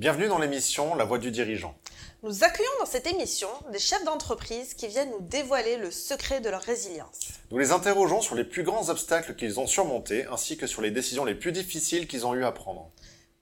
[0.00, 1.76] Bienvenue dans l'émission La Voix du dirigeant.
[2.22, 6.48] Nous accueillons dans cette émission des chefs d'entreprise qui viennent nous dévoiler le secret de
[6.48, 7.20] leur résilience.
[7.50, 10.90] Nous les interrogeons sur les plus grands obstacles qu'ils ont surmontés ainsi que sur les
[10.90, 12.90] décisions les plus difficiles qu'ils ont eu à prendre.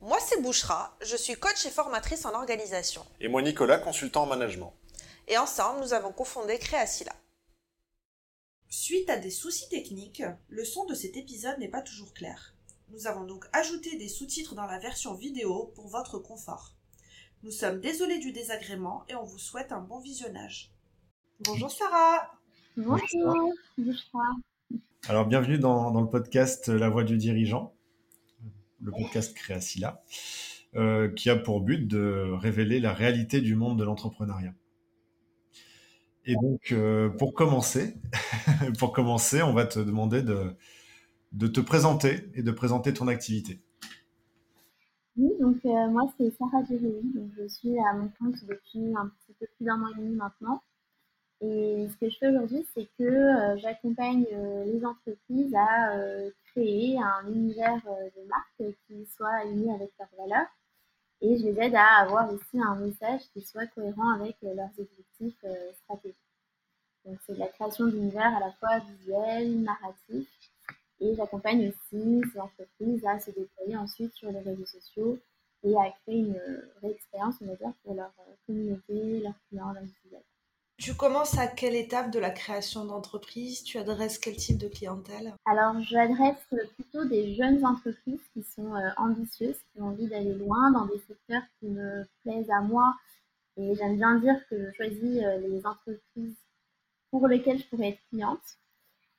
[0.00, 3.06] Moi, c'est Bouchra, je suis coach et formatrice en organisation.
[3.20, 4.75] Et moi, Nicolas, consultant en management.
[5.29, 7.12] Et ensemble, nous avons cofondé Créacila.
[8.68, 12.56] Suite à des soucis techniques, le son de cet épisode n'est pas toujours clair.
[12.91, 16.75] Nous avons donc ajouté des sous-titres dans la version vidéo pour votre confort.
[17.43, 20.72] Nous sommes désolés du désagrément et on vous souhaite un bon visionnage.
[21.40, 22.31] Bonjour Sarah
[22.79, 24.22] Bonjour, bonjour.
[25.07, 27.75] Alors bienvenue dans, dans, le podcast La Voix du dirigeant,
[28.81, 30.03] le podcast Créacila,
[30.75, 34.55] euh, qui a pour but de révéler la réalité du monde de l'entrepreneuriat.
[36.25, 37.97] Et donc, euh, pour commencer,
[38.78, 40.56] pour commencer, on va te demander de,
[41.33, 43.61] de te présenter et de présenter ton activité.
[45.17, 49.33] Oui, donc euh, moi c'est Sarah Jérémy, je suis à mon compte depuis un petit
[49.39, 50.62] peu plus d'un an et demi maintenant.
[51.41, 55.93] Et ce que je fais aujourd'hui, c'est que euh, j'accompagne euh, les entreprises à
[56.53, 60.48] créer un univers de marque qui soit aligné avec leurs valeurs.
[61.20, 65.45] Et je les aide à avoir aussi un message qui soit cohérent avec leurs objectifs
[65.83, 66.17] stratégiques.
[67.05, 70.29] Donc c'est la création d'univers à la fois visuel, narratif
[71.01, 75.19] et j'accompagne aussi ces entreprises à se déployer ensuite sur les réseaux sociaux
[75.65, 76.41] et à créer une
[76.81, 80.23] vraie expérience, on va dire, pour leur euh, communauté, leurs clients, leurs utilisateurs.
[80.79, 83.65] Tu commences à quelle étape de la création d'entreprise?
[83.65, 85.35] Tu adresses quel type de clientèle?
[85.45, 86.37] Alors, j'adresse
[86.77, 91.01] plutôt des jeunes entreprises qui sont euh, ambitieuses, qui ont envie d'aller loin dans des
[91.01, 92.95] secteurs qui me plaisent à moi.
[93.57, 96.37] Et j'aime bien dire que je choisis euh, les entreprises
[97.11, 98.59] pour lesquelles je pourrais être cliente.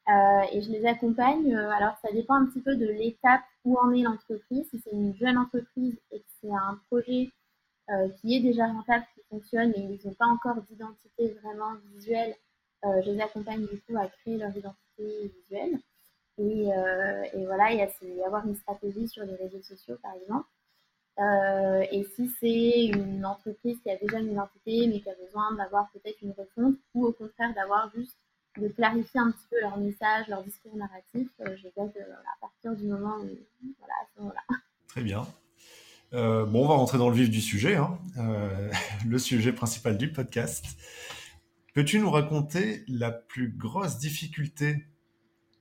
[0.10, 1.54] Euh, et je les accompagne.
[1.56, 4.68] Euh, alors, ça dépend un petit peu de l'étape où en est l'entreprise.
[4.70, 7.30] Si c'est une jeune entreprise et que c'est un projet
[7.92, 12.36] euh, qui est déjà rentable, qui fonctionne, et ils n'ont pas encore d'identité vraiment visuelle,
[12.84, 15.80] je les accompagne du coup à créer leur identité visuelle.
[16.38, 20.48] Et, et voilà, il y a avoir une stratégie sur les réseaux sociaux, par exemple.
[21.92, 25.92] et si c'est une entreprise qui a déjà une identité, mais qui a besoin d'avoir
[25.92, 28.17] peut-être une refonte, ou au contraire d'avoir juste
[28.58, 31.27] de clarifier un petit peu leur message, leur discours narratif.
[31.42, 33.30] Euh, je vais euh, à partir du moment où,
[33.77, 34.58] voilà, à ce moment-là.
[34.87, 35.27] Très bien.
[36.14, 37.99] Euh, bon, on va rentrer dans le vif du sujet, hein.
[39.08, 40.65] le sujet principal du podcast.
[41.73, 44.88] Peux-tu nous raconter la plus grosse difficulté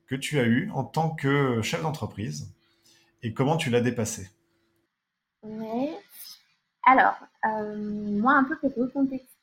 [0.07, 2.55] que tu as eue en tant que chef d'entreprise
[3.23, 4.31] et comment tu l'as dépassée?
[5.43, 5.91] Oui.
[6.87, 9.38] Alors, moi, un peu pour recontextualiser,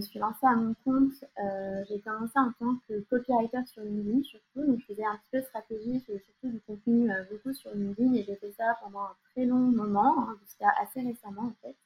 [0.00, 1.24] me suis lancée à mon compte.
[1.38, 5.30] Euh, j'ai commencé en tant que copywriter sur LinkedIn surtout, donc je faisais un petit
[5.32, 9.00] peu de stratégie, surtout du contenu euh, beaucoup sur LinkedIn et j'ai fait ça pendant
[9.00, 11.76] un très long moment, hein, jusqu'à assez récemment en fait.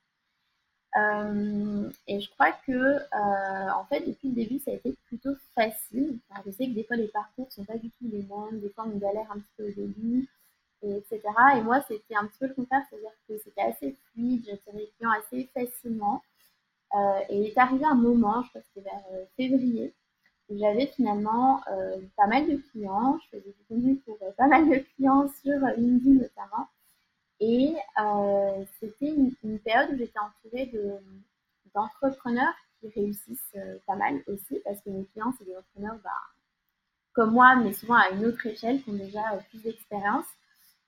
[0.96, 2.98] Euh, et je crois que
[3.72, 6.20] en fait depuis le début ça a été plutôt facile.
[6.46, 8.84] je sais que des fois les parcours sont pas du tout les mêmes, des fois
[8.86, 10.28] on galère un petit peu au début,
[10.82, 11.20] et etc.
[11.56, 14.92] Et moi c'était un petit peu le contraire, c'est-à-dire que c'était assez fluide, j'attirais les
[14.96, 16.22] clients assez facilement.
[16.94, 19.94] Euh, et il est arrivé un moment, je crois que c'était vers euh, février,
[20.48, 23.18] où j'avais finalement euh, pas mal de clients.
[23.24, 26.68] Je faisais du contenu pour pas mal de clients sur LinkedIn notamment.
[27.40, 27.74] Et
[28.80, 30.72] c'était une, période où j'étais entourée
[31.74, 33.56] d'entrepreneurs qui réussissent
[33.86, 36.10] pas mal aussi, parce que mes clients, c'est des entrepreneurs bah,
[37.12, 40.26] comme moi, mais souvent à une autre échelle, qui ont déjà plus d'expérience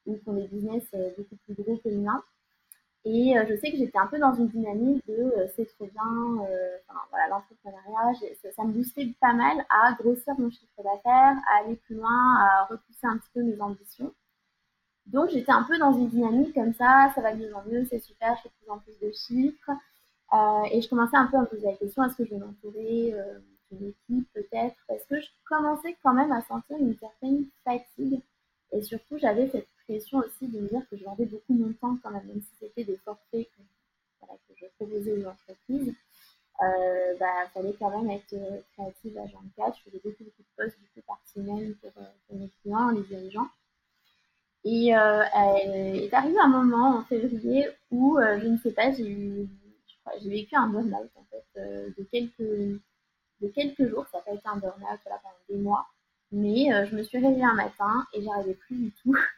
[0.07, 0.85] ou qui ont des business
[1.19, 2.23] beaucoup plus gros que le mien.
[3.09, 5.87] Et euh, je sais que j'étais un peu dans une dynamique de euh, c'est trop
[5.87, 6.77] bien, euh,
[7.11, 8.19] voilà, l'entrepreneuriat,
[8.57, 12.65] ça, me boostait pas mal à grossir mon chiffre d'affaires, à aller plus loin, à
[12.65, 14.13] repousser un petit peu mes ambitions.
[15.07, 17.85] Donc j'étais un peu dans une dynamique comme ça, ça va de mieux en mieux,
[17.89, 19.71] c'est super, je fais de plus en plus de chiffres.
[20.73, 23.15] et je commençais un peu à me poser la question, est-ce que je vais m'entourer
[23.71, 24.75] d'une équipe peut-être?
[24.89, 28.21] Parce que je commençais quand même à sentir une certaine fatigue.
[28.73, 32.11] Et surtout, j'avais cette aussi de me dire que je vendais beaucoup mon temps quand
[32.11, 33.63] même, même si c'était des forfaits que,
[34.57, 35.95] je proposais aux entreprises.
[36.63, 39.77] Euh, bah, fallait quand même être euh, créative à 24.
[39.77, 43.03] Je faisais beaucoup, de postes du coup, par semaine pour, euh, pour, mes clients, les
[43.03, 43.49] dirigeants.
[44.65, 49.49] Et euh, est arrivé un moment en février où, je ne sais pas, j'ai eu,
[50.23, 54.07] j'ai vécu un burn-out en fait, de, quelques, de quelques jours.
[54.11, 55.87] Ça n'a pas été un burn-out pendant des mois.
[56.37, 59.17] Mais je me suis réveillée un matin et j'arrivais plus du tout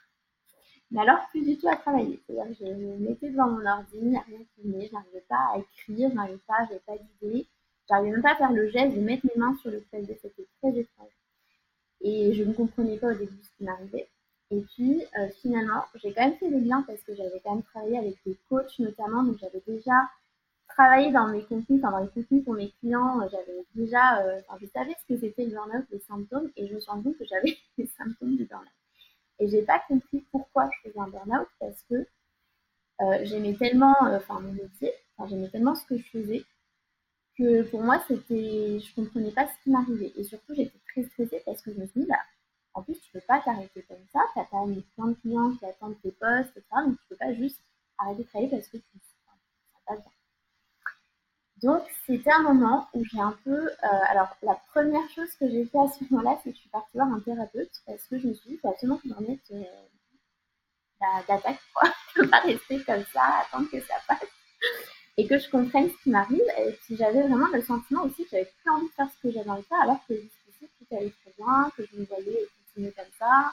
[0.91, 2.19] mais alors, plus du tout à travailler.
[2.27, 5.53] C'est-à-dire que je me mettais devant mon ordi, il n'y a rien je n'arrivais pas
[5.55, 7.47] à écrire, je n'arrivais pas, je n'avais pas d'idée.
[7.89, 10.47] J'arrivais même pas à faire le geste de mettre mes mains sur le clavier, c'était
[10.61, 11.13] très étrange.
[12.01, 14.09] Et je ne comprenais pas au début ce qui m'arrivait.
[14.51, 15.05] Et puis
[15.43, 18.37] finalement, j'ai quand même fait des liens parce que j'avais quand même travaillé avec des
[18.49, 20.09] coachs notamment, donc j'avais déjà
[20.69, 24.67] travaillé dans mes contenus, enfin dans les contenus pour mes clients, j'avais déjà, enfin je
[24.67, 27.25] savais ce que c'était le burn-out, les symptômes, et je me suis rendu compte que
[27.27, 28.69] j'avais les symptômes du burn-out.
[29.41, 32.07] Et j'ai pas compris pourquoi je faisais un burn-out parce que
[33.01, 36.45] euh, j'aimais tellement, euh, enfin mon métier, enfin, j'aimais tellement ce que je faisais
[37.37, 40.13] que pour moi c'était, je comprenais pas ce qui m'arrivait.
[40.17, 42.19] Et surtout j'étais très stressée parce que je me suis dit, bah,
[42.75, 45.55] en plus tu peux pas t'arrêter comme ça, tu as quand même plein de clients
[45.57, 46.67] qui attendent tes postes, etc.
[46.87, 47.63] Donc tu peux pas juste
[47.99, 49.01] arrêter de travailler parce que tu ne
[49.87, 50.18] pas bien.
[51.63, 53.69] Donc, c'était un moment où j'ai un peu.
[53.69, 56.71] Euh, alors, la première chose que j'ai fait à ce moment-là, c'est que je suis
[56.71, 59.51] partie voir un thérapeute parce que je me suis dit, faut absolument que je remette
[59.53, 59.63] euh,
[61.27, 61.91] d'attaque, quoi.
[62.15, 64.27] Je ne peux pas rester comme ça, attendre que ça passe
[65.17, 66.43] et que je comprenne ce qui m'arrive.
[66.59, 69.33] Et puis, j'avais vraiment le sentiment aussi que j'avais plus envie de faire ce que
[69.33, 72.47] j'avais envie de faire alors que jusqu'ici, tout allait très bien, que je me voyais
[72.65, 73.53] continuer comme ça,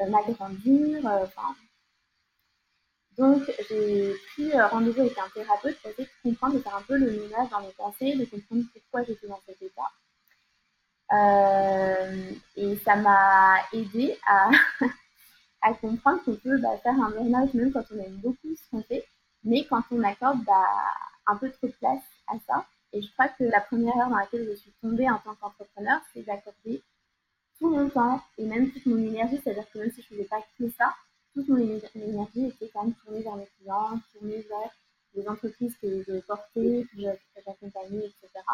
[0.00, 1.54] euh, m'agrandir, euh, enfin.
[3.18, 6.82] Donc, j'ai pris euh, rendez-vous avec un thérapeute pour essayer de comprendre, de faire un
[6.82, 9.90] peu le ménage dans mes pensées, de comprendre pourquoi j'étais dans cet état.
[11.12, 14.50] Euh, et ça m'a aidé à,
[15.80, 19.04] comprendre qu'on peut bah, faire un burn-out même quand on aime beaucoup ce qu'on fait,
[19.44, 20.66] mais quand on accorde bah,
[21.26, 22.66] un peu trop de place à ça.
[22.94, 26.00] Et je crois que la première heure dans laquelle je suis tombée en tant qu'entrepreneur,
[26.14, 26.82] c'est d'accorder
[27.58, 30.28] tout mon temps et même toute mon énergie, c'est-à-dire que même si je ne faisais
[30.28, 30.94] pas que ça,
[31.34, 34.70] toute mon énergie était quand même tournée vers mes clients, tournée vers
[35.14, 37.00] les entreprises que je portais, que
[37.44, 38.44] j'accompagnais, etc.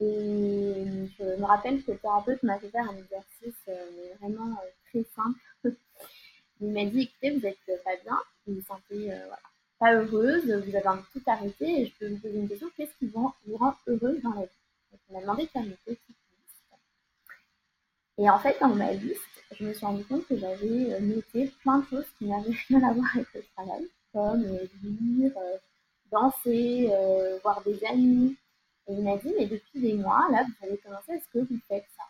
[0.00, 4.70] Et je me rappelle que le thérapeute m'a fait faire un exercice euh, vraiment euh,
[4.88, 5.38] très simple.
[6.60, 9.28] Il m'a dit, écoutez, vous n'êtes pas bien, vous vous sentez euh,
[9.78, 12.70] pas heureuse, vous avez envie de tout arrêter et je peux vous poser une question,
[12.76, 14.58] qu'est-ce qui vous rend, heureuse dans la vie?
[14.90, 16.19] Donc, Il m'a demandé de faire une petite.
[18.18, 19.20] Et en fait, dans ma liste,
[19.58, 22.82] je me suis rendu compte que j'avais euh, noté plein de choses qui n'avaient rien
[22.82, 25.56] à voir avec le travail, comme euh, lire, euh,
[26.10, 26.90] danser,
[27.42, 28.36] voir des amis.
[28.88, 31.60] Et il m'a dit, mais depuis des mois, là, vous avez commencé, est-ce que vous
[31.68, 32.02] faites ça?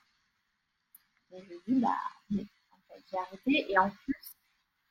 [1.32, 1.88] Et je lui dit, bah,
[2.30, 2.42] non.
[2.72, 3.72] En fait, j'ai arrêté.
[3.72, 4.34] Et en plus,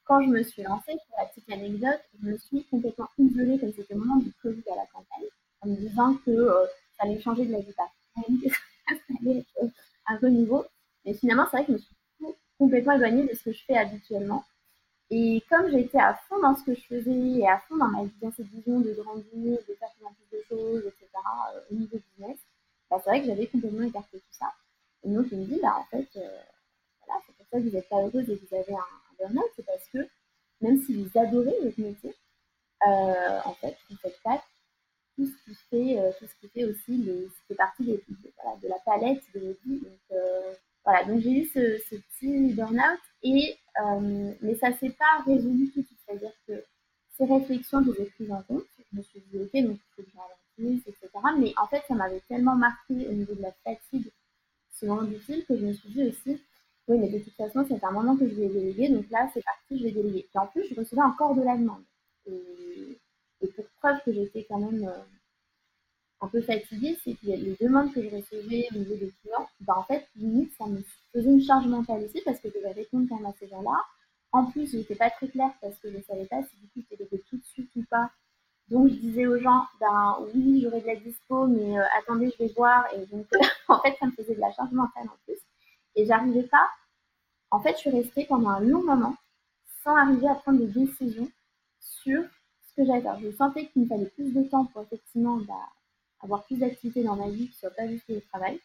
[0.05, 3.73] quand je me suis lancée, pour la petite anecdote, je me suis complètement isolée, comme
[3.73, 5.27] c'était le moment du Covid à la campagne,
[5.61, 6.49] en me disant que
[6.97, 9.71] ça allait changer de la vie ça allait être
[10.07, 10.65] un renouveau.
[11.05, 11.95] Mais finalement, c'est vrai que je me suis
[12.57, 14.43] complètement éloignée de ce que je fais habituellement.
[15.11, 17.99] Et comme j'étais à fond dans ce que je faisais et à fond dans ma
[18.21, 21.07] dans cette vision de grandir, de faire plus de choses, etc.,
[21.55, 22.37] euh, au niveau business,
[22.89, 24.53] bah, c'est vrai que j'avais complètement écarté tout ça.
[25.03, 26.41] Et donc, je me dis, bah, en fait, euh,
[27.05, 29.15] voilà, c'est pour ça que vous n'êtes pas heureuse et que vous avez un, un
[29.27, 30.07] burn-out, c'est parce que
[30.61, 32.13] même si vous adorez votre métier,
[32.87, 34.43] euh, en fait, vous faites pas
[35.15, 38.57] tout ce qui fait, tout ce qui fait aussi, les, ce partie des, de, voilà,
[38.59, 39.79] de la palette de votre vie.
[39.79, 40.19] Donc,
[40.89, 45.69] voilà, donc j'ai eu ce, petit burn-out, et, euh, mais ça ne s'est pas résolu
[45.69, 45.99] tout de suite.
[46.03, 46.63] C'est-à-dire que
[47.15, 48.63] ces réflexions, je les prises en compte.
[48.91, 51.09] Je me suis dit, ok, donc il faut que je ralentisse, etc.
[51.37, 54.11] Mais en fait, ça m'avait tellement marqué au niveau de la fatigue,
[54.73, 56.41] ce moment difficile, que je me suis dit aussi,
[56.87, 59.43] oui, mais de toute façon, c'est un moment que je vais déléguer, donc là, c'est
[59.43, 60.27] parti, je vais déléguer.
[60.33, 61.83] Et en plus, je recevais encore de la demande.
[62.25, 62.97] Et,
[63.41, 64.97] et pour preuve que j'étais quand même euh,
[66.21, 69.75] un peu fatiguée, c'est que les demandes que je recevais au niveau des clients, bah
[69.77, 70.83] en fait, limite, ça me
[71.13, 73.77] faisait une charge mentale aussi parce que je devais répondre quand même à ces gens-là.
[74.31, 76.67] En plus, je n'étais pas très claire parce que je ne savais pas si du
[76.67, 78.11] coup c'était tout de suite ou pas.
[78.69, 82.43] Donc, je disais aux gens, ben oui, j'aurais de la dispo, mais euh, attendez, je
[82.43, 82.85] vais voir.
[82.93, 83.25] Et donc,
[83.67, 85.39] en fait, ça me faisait de la charge mentale en plus.
[85.95, 86.69] Et j'arrivais pas.
[87.49, 89.15] En fait, je suis restée pendant un long moment
[89.83, 91.31] sans arriver à prendre des décisions
[91.79, 92.23] sur
[92.67, 93.19] ce que j'allais faire.
[93.19, 95.55] Je sentais qu'il me fallait plus de temps pour effectivement bah,
[96.21, 98.59] avoir plus d'activités dans ma vie qui ne soit pas juste le travail.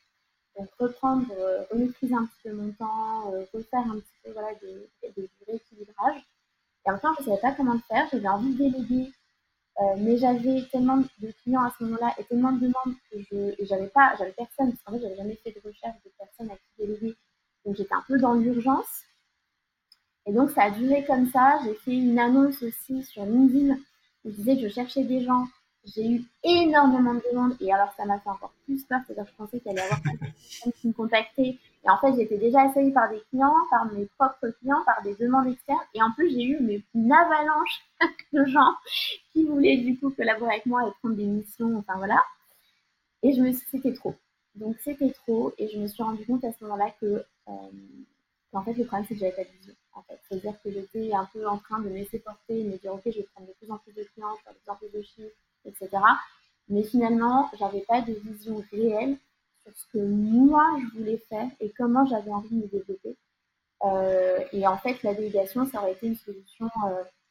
[0.57, 4.55] Donc reprendre, euh, remaîtriser un petit peu mon temps, euh, refaire un petit peu voilà,
[4.55, 6.23] des, des, rééquilibrages.
[6.87, 8.07] Et enfin, je ne savais pas comment le faire.
[8.13, 9.13] J'avais envie de déléguer,
[9.81, 13.65] euh, mais j'avais tellement de clients à ce moment-là et tellement de demandes que je
[13.65, 16.57] j'avais pas, j'avais personne, parce qu'en fait, j'avais jamais fait de recherche de personnes à
[16.57, 17.17] qui déléguer.
[17.65, 19.03] Donc j'étais un peu dans l'urgence.
[20.27, 21.59] Et donc ça a duré comme ça.
[21.65, 23.75] J'ai fait une annonce aussi sur LinkedIn
[24.25, 25.47] où je disais que je cherchais des gens
[25.87, 29.31] j'ai eu énormément de demandes et alors ça m'a fait encore plus peur, c'est-à-dire que
[29.31, 32.39] je pensais qu'il allait y avoir des personnes qui me contactaient et en fait j'étais
[32.39, 36.11] déjà essayée par des clients, par mes propres clients, par des demandes externes et en
[36.13, 37.85] plus j'ai eu une avalanche
[38.33, 38.75] de gens
[39.33, 42.23] qui voulaient du coup collaborer avec moi et prendre des missions, enfin voilà.
[43.23, 44.15] Et je me suis c'était trop.
[44.55, 47.53] Donc c'était trop et je me suis rendu compte à ce moment-là que euh,
[48.53, 49.75] en fait le problème c'est que j'avais pas de vision.
[49.93, 50.19] En fait.
[50.29, 53.03] C'est-à-dire que j'étais un peu en train de me laisser porter, de me dire ok
[53.05, 55.37] je vais prendre de plus en plus de clients, de plus en plus de chiffres
[55.65, 55.91] etc.
[56.69, 59.17] Mais finalement, j'avais pas de vision réelle
[59.63, 63.17] sur ce que moi je voulais faire et comment j'avais envie de me développer.
[64.53, 66.69] et en fait, la délégation, ça aurait été une solution.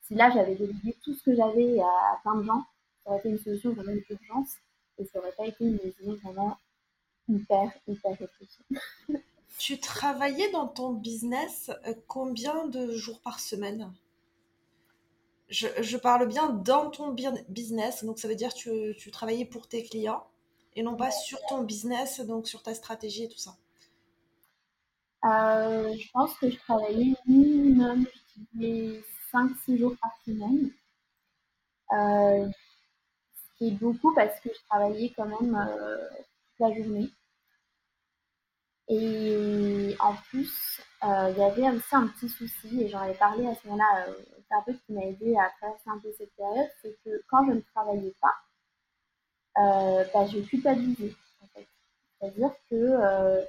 [0.01, 2.63] si là, j'avais délégué tout ce que j'avais à, plein de gens,
[3.03, 4.55] ça aurait été une solution vraiment d'urgence
[4.97, 6.57] et ça aurait pas été une décision vraiment
[7.27, 8.63] hyper, hyper réfléchie.
[9.57, 11.71] tu travaillais dans ton business
[12.07, 13.91] combien de jours par semaine?
[15.49, 17.15] Je, parle bien dans ton
[17.49, 20.25] business, donc ça veut dire que tu, tu travaillais pour tes clients
[20.75, 23.55] et non pas sur ton business, donc sur ta stratégie et tout ça.
[25.25, 28.05] Euh, je pense que je travaillais minimum
[28.57, 30.71] 5-6 jours par semaine.
[31.93, 36.09] Euh, ce qui est beaucoup parce que je travaillais quand même euh,
[36.59, 37.09] la journée.
[38.89, 43.47] Et en plus, euh, il y avait aussi un petit souci, et j'en avais parlé
[43.47, 44.13] à ce moment-là, euh,
[44.47, 47.53] c'est un qui m'a aidé à traverser un peu cette période, c'est que quand je
[47.53, 48.35] ne travaillais pas,
[49.57, 51.15] euh, bah, je culpabilisais.
[51.41, 51.67] En fait.
[52.19, 53.45] C'est-à-dire que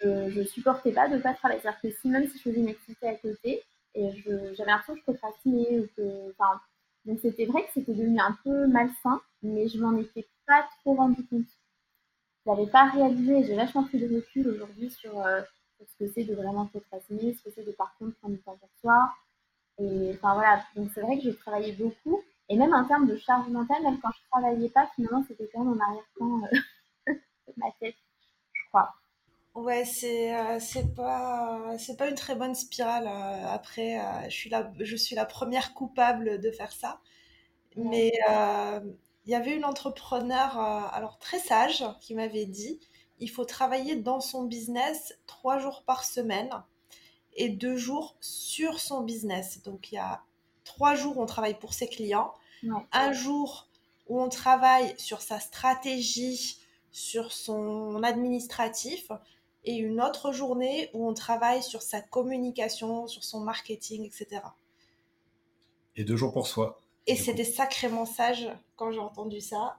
[0.00, 1.60] je ne supportais pas de ne pas travailler.
[1.60, 3.64] C'est-à-dire que si même si je faisais une activité à côté,
[3.94, 4.10] et
[4.54, 6.34] j'avais l'impression que je procrastinais, ou que,
[7.04, 10.94] donc c'était vrai que c'était devenu un peu malsain, mais je m'en étais pas trop
[10.94, 11.57] rendu compte.
[12.48, 15.22] Je n'avais pas réalisé, j'ai vachement pris de recul aujourd'hui sur
[15.80, 18.56] ce que c'est de vraiment procrastiner, ce que c'est de par contre prendre du temps
[18.56, 19.12] pour soi.
[19.78, 22.22] Et enfin voilà, donc c'est vrai que j'ai travaillé beaucoup.
[22.48, 25.62] Et même en termes de charge mentale, même quand je travaillais pas, finalement, c'était quand
[25.62, 27.12] même en arrière-plan euh,
[27.48, 27.96] de ma tête,
[28.54, 28.94] je crois.
[29.54, 33.06] Ouais, c'est euh, c'est pas c'est pas une très bonne spirale.
[33.06, 34.00] Euh, après,
[34.30, 37.00] je suis la je suis la première coupable de faire ça.
[37.76, 38.12] Mais
[39.28, 42.80] il y avait une entrepreneur alors très sage qui m'avait dit
[43.20, 46.50] il faut travailler dans son business trois jours par semaine
[47.34, 49.62] et deux jours sur son business.
[49.62, 50.22] Donc il y a
[50.64, 52.32] trois jours où on travaille pour ses clients,
[52.90, 53.68] un jour
[54.06, 56.58] où on travaille sur sa stratégie,
[56.90, 59.12] sur son administratif,
[59.64, 64.40] et une autre journée où on travaille sur sa communication, sur son marketing, etc.
[65.96, 66.80] Et deux jours pour soi.
[67.08, 68.46] Et c'était sacrément sage
[68.76, 69.78] quand j'ai entendu ça.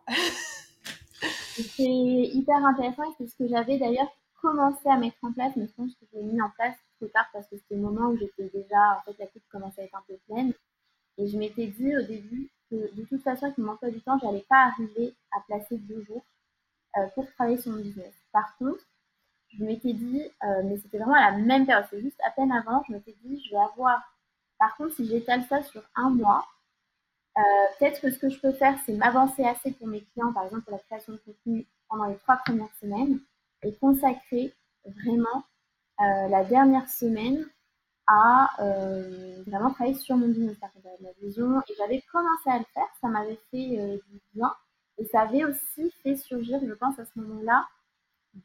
[1.75, 4.09] C'est hyper intéressant et c'est ce que j'avais d'ailleurs
[4.41, 7.27] commencé à mettre en place, mais je pense que j'ai mis en place trop tard
[7.31, 9.95] parce que c'était le moment où j'étais déjà, en fait, la coupe commençait à être
[9.95, 10.53] un peu pleine.
[11.19, 14.17] Et je m'étais dit au début que de toute façon, avec mon emploi du temps,
[14.19, 16.24] j'allais pas arriver à placer deux jours
[16.98, 18.13] euh, pour travailler sur mon business.
[18.31, 18.83] Par contre,
[19.50, 22.51] je m'étais dit, euh, mais c'était vraiment à la même période, c'est juste à peine
[22.51, 24.01] avant, je m'étais dit, je vais avoir.
[24.57, 26.48] Par contre, si j'étale ça sur un mois,
[27.39, 30.46] euh, peut-être que ce que je peux faire, c'est m'avancer assez pour mes clients, par
[30.46, 33.19] exemple pour la création de contenu pendant les trois premières semaines,
[33.63, 34.53] et consacrer
[34.86, 35.43] vraiment
[36.01, 37.46] euh, la dernière semaine
[38.08, 40.58] à euh, vraiment travailler sur mon business.
[41.22, 44.51] Et j'avais commencé à le faire, ça m'avait fait du bien.
[44.98, 47.65] Et ça avait aussi fait surgir, je pense, à ce moment-là,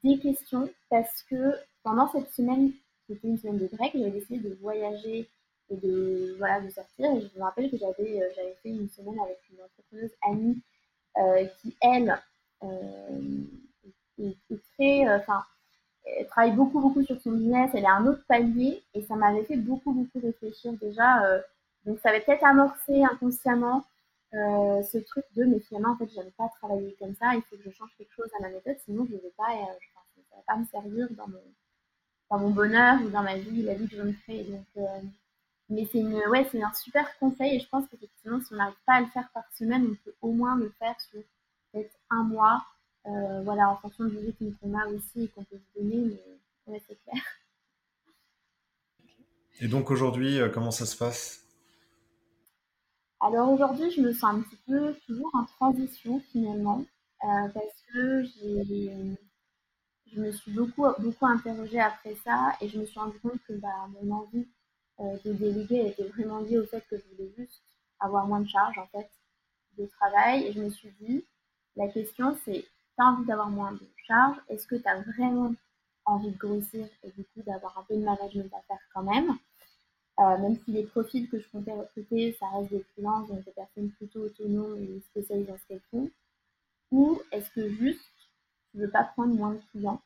[0.02, 2.72] des questions, parce que pendant cette semaine,
[3.06, 5.28] c'était une semaine de break, j'avais décidé de voyager
[5.71, 7.11] et de, voilà, de sortir.
[7.21, 10.61] Je me rappelle que j'avais euh, j'avais fait une semaine avec une entrepreneuse amie
[11.18, 12.18] euh, qui, elle,
[12.62, 13.44] euh,
[14.18, 14.37] est,
[14.75, 15.09] très.
[15.16, 15.44] Enfin,
[16.28, 17.71] travaille beaucoup, beaucoup sur son business.
[17.75, 21.23] Elle à un autre palier et ça m'avait fait beaucoup, beaucoup réfléchir déjà.
[21.87, 23.85] donc, ça avait peut-être amorcé inconsciemment
[24.33, 27.62] ce truc de mais finalement en fait j'aime pas travailler comme ça il faut que
[27.62, 29.47] je change quelque chose à ma méthode sinon je ne vais pas
[29.80, 31.40] je pense, pas me servir dans mon
[32.33, 34.66] dans mon bonheur ou dans ma vie la vie que je me créer donc
[35.71, 38.76] mais c'est une, ouais, c'est un super conseil et je pense qu'effectivement, si on n'arrive
[38.87, 41.21] pas à le faire par semaine, on peut au moins le faire sur
[41.73, 42.64] peut-être un mois,
[43.06, 46.18] euh, voilà, en fonction du rythme qu'on a aussi et qu'on peut se donner,
[46.66, 47.23] mais ouais, c'est clair.
[49.61, 51.42] Et donc aujourd'hui, euh, comment ça se passe?
[53.21, 56.85] Alors aujourd'hui, je me sens un petit peu toujours en transition finalement,
[57.25, 58.90] euh, parce que j'ai,
[60.12, 63.54] je me suis beaucoup, beaucoup interrogée après ça et je me suis rendu compte que
[63.54, 64.47] bah, mon envie
[64.98, 67.62] de déléguer était vraiment lié au fait que je voulais juste
[68.00, 69.08] avoir moins de charges en fait
[69.78, 70.46] de travail.
[70.46, 71.24] Et je me suis dit,
[71.76, 75.54] la question c'est, tu as envie d'avoir moins de charges, est-ce que tu as vraiment
[76.04, 79.36] envie de grossir et du coup d'avoir un peu de management à faire quand même?
[80.20, 83.50] Euh, même si les profils que je comptais recruter, ça reste des freelances, donc des
[83.50, 86.08] personnes plutôt autonomes et spécialisées dans ce qu'elles font,
[86.92, 88.00] ou est-ce que juste
[88.70, 90.00] tu veux pas prendre moins de clients?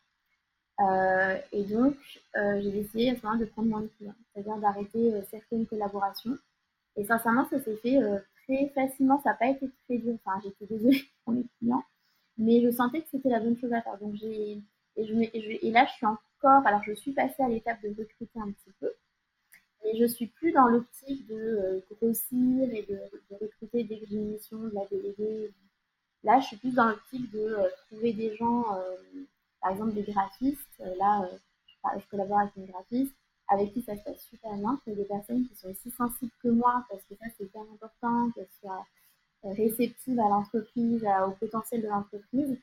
[0.80, 1.96] Euh, et donc,
[2.36, 5.66] euh, j'ai décidé à ce moment de prendre moins de clients, c'est-à-dire d'arrêter euh, certaines
[5.66, 6.38] collaborations.
[6.96, 7.98] Et sincèrement, ça s'est fait
[8.44, 10.16] très facilement, ça n'a pas été très dur.
[10.24, 11.84] Enfin, j'étais désolée pour mes clients,
[12.38, 13.98] mais je sentais que c'était la bonne chose à faire.
[13.98, 14.58] Donc, j'ai
[14.96, 18.72] et, là, je suis encore, alors je suis passée à l'étape de recruter un petit
[18.80, 18.92] peu,
[19.84, 22.98] mais je suis plus dans l'optique de grossir et de,
[23.40, 25.52] recruter dès que j'ai une mission, de la déléguer.
[26.24, 27.56] Là, je suis plus dans l'optique de
[27.86, 28.64] trouver des gens
[29.60, 30.80] par exemple des graphistes.
[30.80, 33.14] Euh, là, euh, je collabore avec une graphiste,
[33.48, 36.84] avec qui ça se passe super bien, des personnes qui sont aussi sensibles que moi,
[36.90, 38.84] parce que ça c'est hyper important, qu'elles soient
[39.42, 42.58] réceptives à l'entreprise, au potentiel de l'entreprise.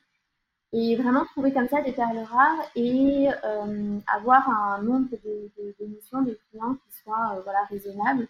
[0.72, 5.86] Et vraiment trouver comme ça des perles rares et euh, avoir un nombre de, de,
[5.86, 8.28] missions, de clients qui soit euh, voilà, raisonnable.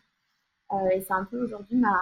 [0.73, 1.99] Euh, et c'est un peu aujourd'hui ma,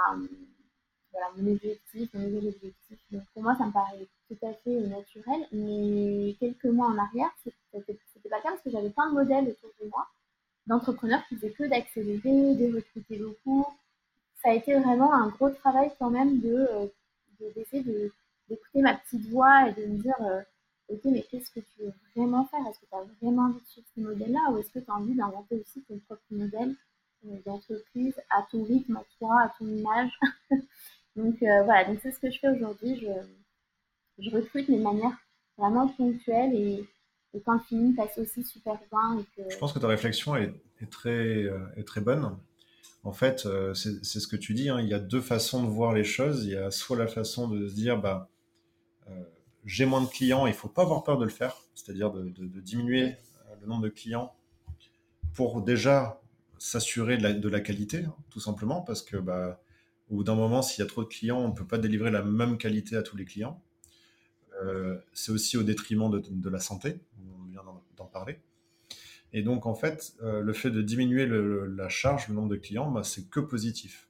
[1.12, 2.98] voilà, mon objectif, mon nouvel objectif.
[3.10, 5.46] Donc pour moi, ça me paraît tout à fait naturel.
[5.52, 9.70] Mais quelques mois en arrière, c'était pas cas parce que j'avais plein de modèles autour
[9.80, 10.06] de moi
[10.66, 13.66] d'entrepreneurs qui faisaient que d'accélérer, de recruter beaucoup.
[14.42, 16.66] Ça a été vraiment un gros travail quand même de
[17.54, 18.12] d'essayer de
[18.48, 20.40] d'écouter ma petite voix et de me dire euh,
[20.88, 22.60] ok mais qu'est-ce que tu veux vraiment faire?
[22.68, 24.94] Est-ce que tu as vraiment envie de suivre ce modèle-là ou est-ce que tu as
[24.94, 26.74] envie d'inventer aussi ton propre modèle
[27.26, 30.12] euh, d'entreprise à ton rythme, à ton image?
[31.16, 33.06] Donc euh, voilà, c'est ce que je fais aujourd'hui.
[34.18, 35.16] Je recrute mais de manière
[35.56, 36.84] vraiment ponctuelle et,
[37.34, 39.24] et quand le passe aussi super bien.
[39.50, 42.36] Je pense que ta réflexion est, est très, bonne.
[43.02, 44.80] En fait, c'est ce que tu dis, hein.
[44.80, 46.44] il y a deux façons de voir les choses.
[46.44, 48.28] Il y a soit la façon de se dire, bah,
[49.08, 49.22] euh,
[49.64, 52.28] j'ai moins de clients, il faut pas avoir peur de le faire, c'est-à-dire de,
[52.60, 54.34] diminuer euh, le nombre de clients
[55.34, 56.20] pour déjà
[56.58, 59.60] s'assurer de, la, qualité, hein, tout simplement, parce que bah,
[60.10, 62.10] au bout d'un moment, s'il y a trop de clients, on ne peut pas délivrer
[62.10, 63.60] la même qualité à tous les clients.
[64.64, 67.62] Euh, c'est aussi au détriment de, la santé, on vient
[67.96, 68.38] d'en parler.
[69.32, 73.02] Et donc, en fait, le fait de diminuer la charge, le nombre de clients, bah,
[73.02, 74.08] c'est que positif.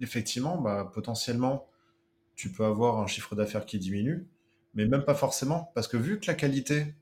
[0.00, 1.68] Effectivement, bah, potentiellement,
[2.34, 4.26] tu peux avoir un chiffre d'affaires qui diminue,
[4.74, 6.94] mais même pas forcément, parce que vu que la qualité,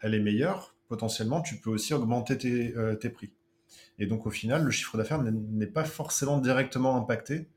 [0.00, 3.32] elle est meilleure, potentiellement, tu peux aussi augmenter tes, euh, prix.
[3.98, 7.48] Et donc, au final, le chiffre d'affaires n'est pas forcément directement impacté.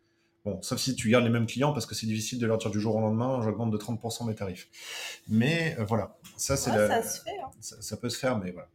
[0.45, 2.71] Bon, sauf si tu gardes les mêmes clients, parce que c'est difficile de leur dire
[2.71, 4.69] du jour au lendemain, j'augmente de 30% mes tarifs.
[5.27, 7.37] Mais euh, voilà, ça, c'est ça se fait.
[7.43, 7.49] Hein.
[7.59, 8.69] Ça, peut se faire, mais voilà.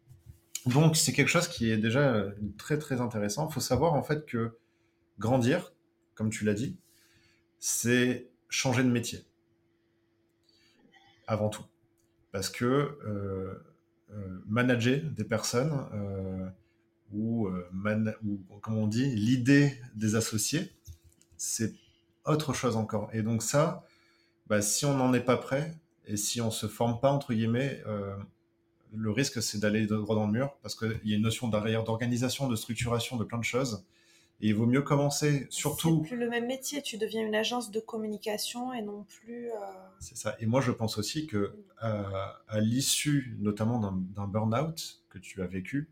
[0.66, 3.48] Donc, c'est quelque chose qui est déjà euh, très, très intéressant.
[3.48, 4.58] Il faut savoir, en fait, que
[5.18, 5.72] grandir,
[6.14, 6.76] comme tu l'as dit,
[7.58, 9.24] c'est changer de métier.
[11.26, 11.64] Avant tout.
[12.30, 13.54] Parce que euh,
[14.10, 16.48] euh, manager des personnes euh,
[17.12, 17.48] ou,
[18.60, 20.73] comme on dit, l'idée des associés,
[21.44, 21.74] c'est
[22.26, 23.10] autre chose encore.
[23.12, 23.84] Et donc ça,
[24.46, 25.74] bah, si on n'en est pas prêt
[26.06, 27.82] et si on se forme pas, entre guillemets,
[28.92, 31.84] le risque, c'est d'aller droit dans le mur parce qu'il y a une notion derrière
[31.84, 33.84] d'organisation, de structuration, de plein de choses
[34.40, 36.02] et il vaut mieux commencer, surtout.
[36.02, 39.50] C'est plus le même métier, tu deviens une agence de communication et non plus.
[39.50, 39.56] Euh,
[40.00, 40.36] C'est ça.
[40.40, 45.88] Et moi, je pense aussi que à, l'issue, notamment d'un burn-out que tu as vécu,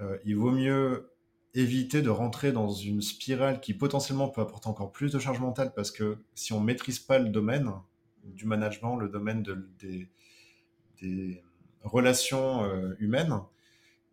[0.00, 1.11] euh, il vaut mieux
[1.54, 5.72] éviter de rentrer dans une spirale qui potentiellement peut apporter encore plus de charge mentale
[5.74, 7.70] parce que si on maîtrise pas le domaine
[8.24, 9.68] du management, le domaine de,
[11.00, 11.42] des,
[11.82, 13.40] relations euh, humaines,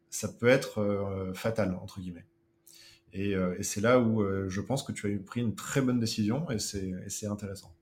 [0.10, 2.26] ça peut être fatal entre guillemets.
[3.16, 6.00] Euh, et, c'est là où euh, je pense que tu as pris une très bonne
[6.00, 7.74] décision et c'est intéressant.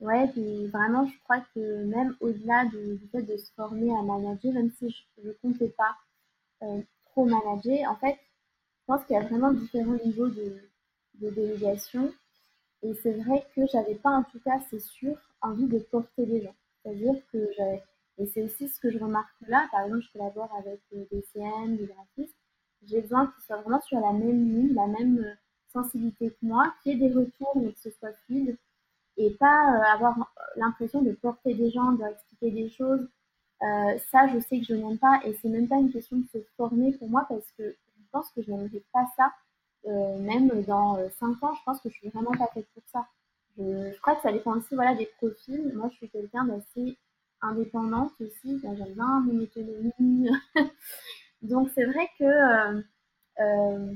[0.00, 4.52] Ouais, puis vraiment, je crois que même au-delà du fait de se former à manager,
[4.52, 5.96] même si je ne comptais pas
[6.62, 8.18] euh, trop manager, en fait,
[8.86, 10.60] je pense qu'il y a vraiment différents niveaux de,
[11.14, 12.12] délégation.
[12.82, 16.42] Et c'est vrai que j'avais pas, en tout cas, c'est sûr, envie de porter des
[16.42, 16.54] gens.
[16.84, 17.82] C'est-à-dire que j'avais,
[18.18, 21.76] et c'est aussi ce que je remarque là, par exemple, je collabore avec des CM,
[21.76, 22.36] des graphistes,
[22.86, 25.34] j'ai besoin qu'ils soient vraiment sur la même ligne, la même euh,
[25.72, 28.56] sensibilité que moi, qu'il y ait des retours, mais que ce soit fluide,
[29.16, 33.08] et pas euh, avoir euh, l'impression de porter des gens, de leur expliquer des choses.
[34.12, 36.38] ça, je sais que je n'aime pas, et c'est même pas une question de se
[36.56, 37.74] former pour moi, parce que
[38.16, 39.32] pense que je n'aimerais pas ça.
[39.84, 43.06] même dans 5 ans, je pense que je suis vraiment pas faite pour ça.
[43.58, 45.72] Je, crois que ça dépend aussi voilà, des profils.
[45.74, 46.96] Moi, je suis quelqu'un d'assez
[47.40, 48.60] indépendante aussi.
[48.62, 50.28] J'aime bien mon autonomie.
[51.42, 52.82] Donc c'est vrai que, euh,
[53.40, 53.94] euh,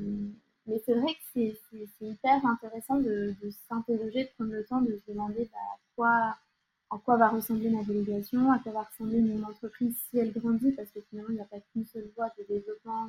[0.66, 3.35] mais c'est vrai que c'est hyper intéressant de,
[3.68, 6.37] s'interroger, de prendre le temps de se demander bah, quoi,
[6.90, 10.72] à quoi va ressembler ma délégation, à quoi va ressembler mon entreprise si elle grandit,
[10.72, 13.09] parce que finalement il n'y a pas qu'une seule voie de développement.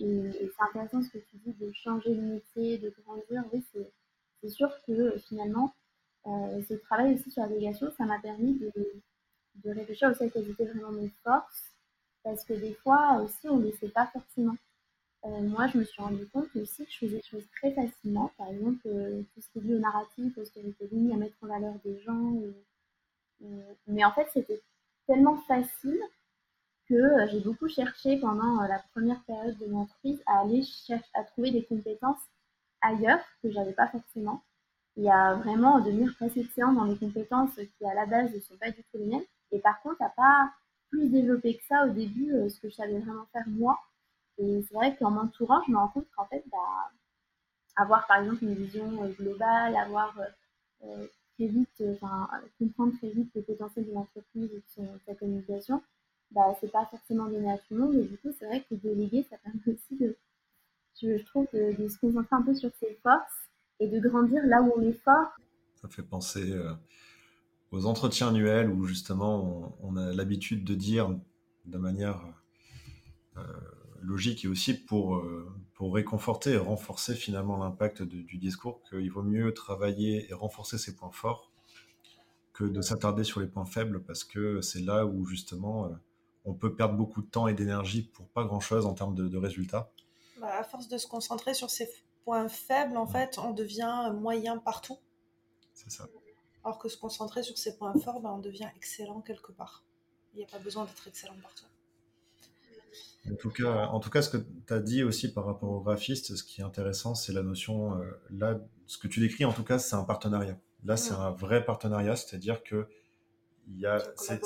[0.00, 3.44] Et, c'est intéressant ce que tu dis de changer de métier, de grandir.
[3.52, 3.64] Oui,
[4.42, 5.74] c'est sûr que finalement,
[6.26, 8.72] euh, ce travail aussi sur la délégation, ça m'a permis de,
[9.64, 11.72] réfléchir aussi à quelles étaient vraiment mes forces
[12.22, 14.56] parce que des fois aussi, on ne le sait pas forcément.
[15.24, 18.30] Euh, moi, je me suis rendu compte aussi que je faisais des choses très facilement.
[18.38, 21.46] Par exemple, euh, tout ce qui est lié au narratif, au storytelling, à mettre en
[21.46, 22.34] valeur des gens.
[23.86, 24.60] mais en fait, c'était
[25.06, 26.00] tellement facile
[26.90, 31.08] que euh, j'ai beaucoup cherché pendant la première période de mon entreprise à aller chercher,
[31.14, 32.20] à trouver des compétences
[32.82, 34.42] ailleurs que j'avais pas forcément.
[34.96, 38.40] Il y a vraiment devenir presque excellent dans des compétences qui à la base ne
[38.40, 39.24] sont pas du tout les mêmes.
[39.52, 40.52] Et par contre, à pas
[40.90, 43.78] plus développé que ça au début, euh, ce que je savais vraiment faire moi.
[44.38, 46.90] Et c'est vrai qu'en m'entourant, je me rends compte qu'en fait, bah,
[47.76, 50.14] avoir par exemple une vision euh, globale, avoir
[50.84, 55.82] euh, très vite, enfin, comprendre très vite le potentiel de l'entreprise et de sa communication,
[56.32, 57.94] bah, c'est pas forcément donné à tout le monde.
[57.94, 60.16] Et du coup, c'est vrai que déléguer, ça permet aussi de,
[61.02, 64.72] je, trouve, de, se concentrer un peu sur ses forces et de grandir là où
[64.76, 65.28] on est fort.
[65.74, 66.54] Ça fait penser
[67.72, 71.16] aux entretiens annuels où justement on, a l'habitude de dire
[71.66, 72.22] de manière
[73.36, 73.42] euh,
[74.02, 79.22] logique et aussi pour, euh, pour réconforter et renforcer finalement l'impact du discours qu'il vaut
[79.22, 81.50] mieux travailler et renforcer ses points forts
[82.52, 85.90] que de s'attarder sur les points faibles parce que c'est là où justement euh,
[86.44, 89.36] on peut perdre beaucoup de temps et d'énergie pour pas grand chose en termes de,
[89.36, 89.90] résultats.
[90.40, 91.88] Bah, à force de se concentrer sur ces
[92.24, 94.98] points faibles, en fait, on devient moyen partout.
[95.74, 96.08] C'est ça.
[96.64, 99.84] Alors que se concentrer sur ses points forts, ben, on devient excellent quelque part.
[100.34, 101.64] Il n'y a pas besoin d'être excellent partout.
[103.30, 105.80] En tout, cas, en tout cas, ce que tu as dit aussi par rapport au
[105.80, 109.52] graphiste, ce qui est intéressant, c'est la notion, euh, là, ce que tu décris, en
[109.52, 110.58] tout cas, c'est un partenariat.
[110.84, 112.88] Là, c'est un vrai partenariat, c'est-à-dire que
[113.70, 114.40] il y a, c'est,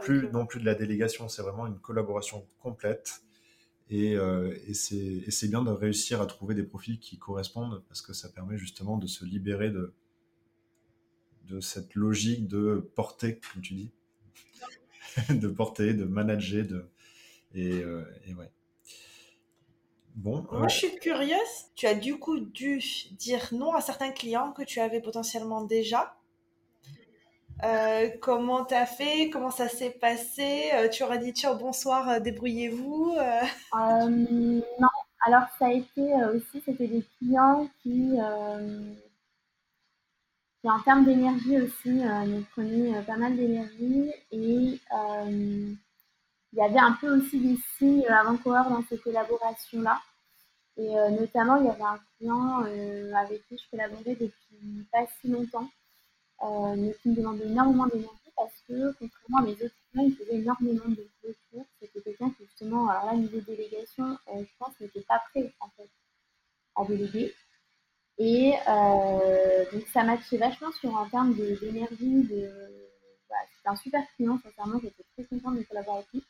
[0.00, 3.22] plus non plus de la délégation, c'est vraiment une collaboration complète.
[3.88, 8.12] Et, euh, et, c'est, bien de réussir à trouver des profils qui correspondent parce que
[8.12, 9.92] ça permet justement de se libérer de,
[11.48, 13.90] de cette logique de porter, comme tu dis,
[15.30, 16.88] de porter, de manager, de
[17.54, 18.04] et, euh,
[18.38, 18.50] ouais.
[20.14, 20.46] Bon.
[20.50, 21.38] Moi, euh, je suis curieuse.
[21.74, 22.80] Tu as du coup dû
[23.12, 26.16] dire non à certains clients que tu avais potentiellement déjà.
[27.64, 29.30] Euh, comment t'as fait?
[29.30, 30.70] Comment ça s'est passé?
[30.92, 33.16] Tu aurais dit tiens bonsoir, débrouillez-vous
[33.74, 34.88] Non.
[35.26, 38.18] Alors ça a été aussi c'était des clients qui
[40.68, 45.74] en termes d'énergie aussi, euh, nous prenait euh, pas mal d'énergie et euh,
[46.52, 50.00] il y avait un peu aussi des signes avant-coureurs dans ces collaborations-là.
[50.76, 52.62] Et notamment, il y avait un client
[53.14, 55.68] avec qui je collaborais depuis pas si longtemps,
[56.76, 60.36] mais qui me demandait énormément d'énergie parce que, contrairement à mes autres clients, il faisait
[60.36, 61.66] énormément de retours.
[61.80, 65.90] C'était quelqu'un qui, justement, alors là, niveau délégation, je pense, n'était pas prêt, en fait,
[66.76, 67.34] à déléguer.
[68.20, 72.22] Et euh, donc ça matchait vachement sur un terme d'énergie.
[72.24, 72.50] De,
[73.30, 76.24] bah, c'était un super client, sincèrement, j'étais très contente de collaborer avec lui.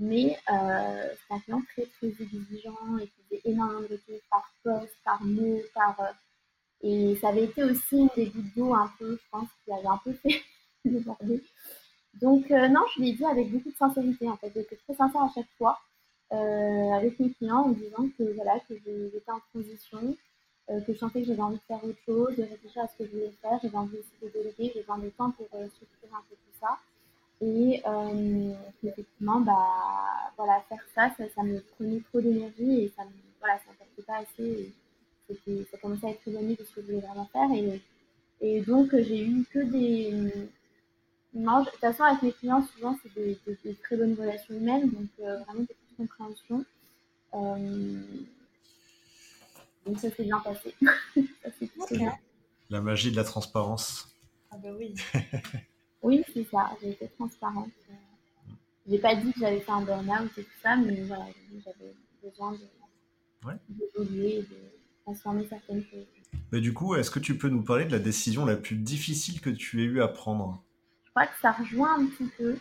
[0.00, 4.52] Mais euh, c'est un client très très exigeant et qui faisait énormément de retours par
[4.64, 5.96] poste, par mot, par.
[6.82, 10.00] Et ça avait été aussi une des d'eau un peu, je pense, qui avait un
[10.04, 10.40] peu fait
[10.84, 11.42] déborder.
[12.20, 14.50] Donc euh, non, je l'ai dit avec beaucoup de sincérité en fait.
[14.54, 15.78] J'étais très sincère à chaque fois
[16.32, 20.16] euh, avec mes clients en disant que voilà que j'étais en transition,
[20.70, 22.96] euh, que je sentais que j'avais envie de faire autre chose, de réfléchir à ce
[22.96, 26.12] que je voulais faire, j'avais envie aussi de déléguer, j'avais besoin de temps pour structurer
[26.12, 26.78] un peu tout ça.
[27.40, 27.82] Et
[28.82, 33.70] effectivement, bah, voilà, faire ça, ça, me prenait trop d'énergie et ça me, voilà, ça
[33.70, 34.72] me pas assez.
[35.70, 37.48] Ça commençait à être éloigné de ce que je voulais vraiment faire.
[37.52, 37.80] Et,
[38.40, 40.12] et donc, j'ai eu que des.
[41.34, 44.90] Non, de toute façon, avec mes clients, souvent, c'est des, des, très bonnes relations humaines,
[44.90, 46.64] donc vraiment beaucoup de compréhension.
[49.88, 50.74] Donc ça s'est bien passé.
[52.70, 54.08] La magie de la transparence.
[54.50, 54.94] Ah bah oui.
[56.02, 57.70] oui, c'est ça, j'ai été transparente.
[58.86, 61.26] J'ai pas dit que j'avais fait un burn-out et tout ça, mais voilà,
[61.64, 62.56] j'avais besoin
[63.68, 64.56] d'évoluer et de
[65.08, 66.06] transformer certaines choses.
[66.52, 69.40] Mais du coup, est-ce que tu peux nous parler de la décision la plus difficile
[69.40, 70.62] que tu aies eu à prendre?
[71.04, 72.58] Je crois que ça rejoint un petit peu.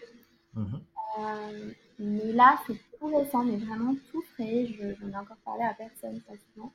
[0.54, 0.82] Mhm.
[1.20, 4.66] Euh, mais là, c'est tout récent, mais vraiment tout frais.
[4.68, 6.72] Je n'en ai encore parlé à personne facilement.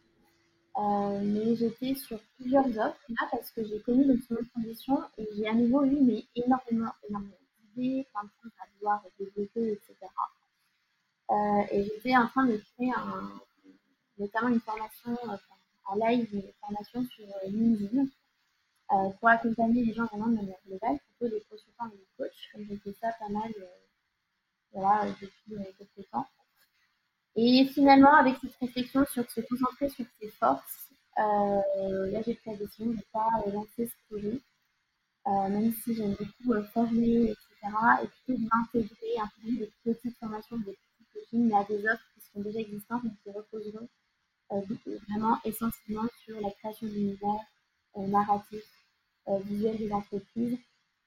[0.78, 5.28] Euh, mais j'étais sur plusieurs offres là parce que j'ai connu le de transition et
[5.36, 7.36] j'ai à nouveau eu mais énormément, énormément
[7.76, 9.94] d'idées, plein de choses à vouloir développer, etc.
[11.30, 11.34] Euh,
[11.70, 13.32] et j'étais en train de créer un,
[14.18, 15.56] notamment une formation enfin,
[15.86, 20.58] en live, une formation sur euh, LinkedIn euh, pour accompagner les gens vraiment de manière
[20.66, 23.66] globale, plutôt les consultants et les coachs, j'ai fait ça pas mal euh,
[24.72, 26.26] voilà, depuis quelques temps.
[27.36, 32.56] Et finalement, avec cette réflexion sur se concentrer sur ses forces, là j'ai pris la
[32.56, 34.40] décision de ne pas lancer ce projet,
[35.26, 37.38] même si j'aime beaucoup euh, former, etc.
[38.02, 42.04] Et plutôt de m'intégrer, intégrer des petites formations, des petits coachings, mais à des offres
[42.14, 43.88] qui sont déjà existantes, mais qui reposeront
[45.08, 47.40] vraiment essentiellement sur la création d'univers
[47.96, 48.62] narratif,
[49.44, 50.58] visuel des entreprises.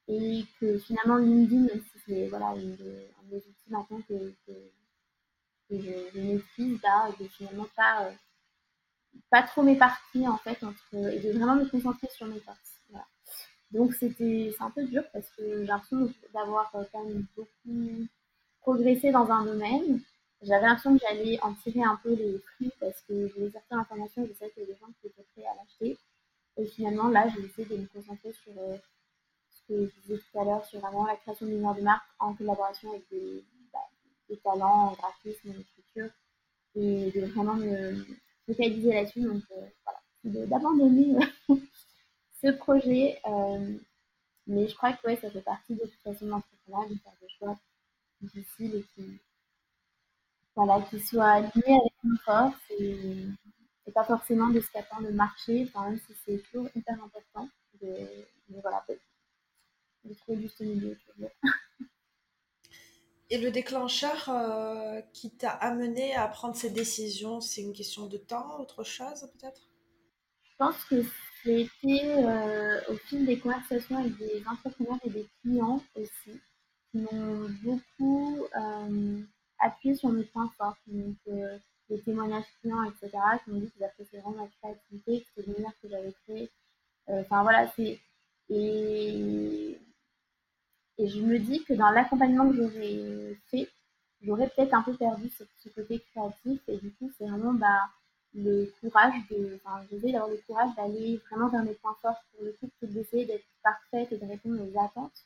[0.08, 4.36] Et que finalement, LinkedIn, même si c'est voilà, un des outils maintenant que
[5.70, 8.12] que je, maîtrise, là, de finalement pas, euh,
[9.30, 12.60] pas trop m'éparpiller en fait entre, et de vraiment me concentrer sur mes forces.
[13.72, 18.08] Donc c'était c'est un peu dur parce que j'ai l'impression d'avoir euh, quand même beaucoup
[18.62, 20.02] progressé dans un domaine.
[20.46, 24.26] J'avais l'impression que j'allais en tirer un peu les fruits parce que j'avais certaines informations,
[24.28, 25.98] je savais qu'il y avait des gens qui étaient prêts à l'acheter.
[26.58, 28.78] Et finalement, là, j'ai essayé de me concentrer sur euh,
[29.50, 32.34] ce que je disais tout à l'heure, sur vraiment la création d'une de marque en
[32.34, 36.10] collaboration avec des, bah, talents en graphisme, en écriture,
[36.76, 38.06] et de vraiment me
[38.46, 39.22] focaliser là-dessus.
[39.22, 41.18] Donc euh, voilà, d'abandonner
[42.42, 43.20] ce projet.
[43.26, 43.78] Euh,
[44.48, 47.14] mais je crois que ouais, ça fait partie de toute façon de l'entrepreneuriat de faire
[47.20, 47.58] des choix
[48.22, 49.20] difficiles et qui,
[50.56, 53.28] voilà, qui soient alignés avec nos forces et,
[53.94, 57.48] pas forcément de ce qu'attend le marché, quand même si c'est toujours hyper important
[57.82, 58.84] de, de voilà,
[60.04, 60.98] de trouver juste milieu.
[63.32, 68.18] Et le déclencheur euh, qui t'a amené à prendre ces décisions, c'est une question de
[68.18, 69.62] temps, autre chose peut-être?
[70.44, 71.04] Je pense que
[71.44, 76.40] c'était euh, au fil des conversations avec des entrepreneurs et des clients aussi,
[76.92, 79.22] qui m'ont beaucoup euh,
[79.66, 80.78] appuyé sur mes points forts.
[80.88, 81.16] Donc,
[81.90, 83.12] les témoignages clients, etc.,
[83.44, 86.50] qui m'ont dit qu'ils appréciaient vraiment ma créativité, que c'était l'univers que j'avais créé.
[87.08, 88.00] Enfin voilà, c'est.
[88.50, 89.78] Et
[90.98, 93.70] et je me dis que dans l'accompagnement que j'aurais fait,
[94.22, 96.62] j'aurais peut-être un peu perdu ce, côté créatif.
[96.68, 97.90] Et du coup, c'est vraiment bah,
[98.34, 99.60] le courage de.
[99.66, 103.26] Enfin, d'avoir le courage d'aller vraiment vers mes points forts pour le coup, plutôt d'essayer
[103.26, 105.26] d'être parfaite et de répondre aux attentes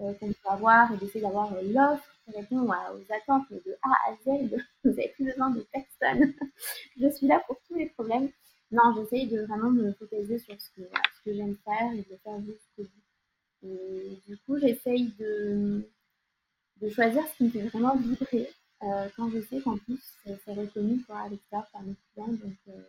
[0.00, 4.10] euh, qu'on peut avoir et d'essayer d'avoir euh, l'offre qui répond aux attentes, de A
[4.10, 4.54] à Z.
[4.84, 6.32] Vous n'avez plus besoin de personne.
[7.00, 8.30] je suis là pour tous les problèmes.
[8.70, 10.82] Non, j'essaye de vraiment me focaliser sur ce que,
[11.26, 13.68] j'aime faire et de faire jusqu'au bout.
[13.68, 15.88] Et du coup, j'essaye de,
[16.80, 18.48] de choisir ce qui me fait vraiment vibrer
[18.84, 22.28] euh, quand je sais qu'en plus, c'est reconnu quoi, à l'extérieur par mes clients.
[22.28, 22.82] Donc, euh,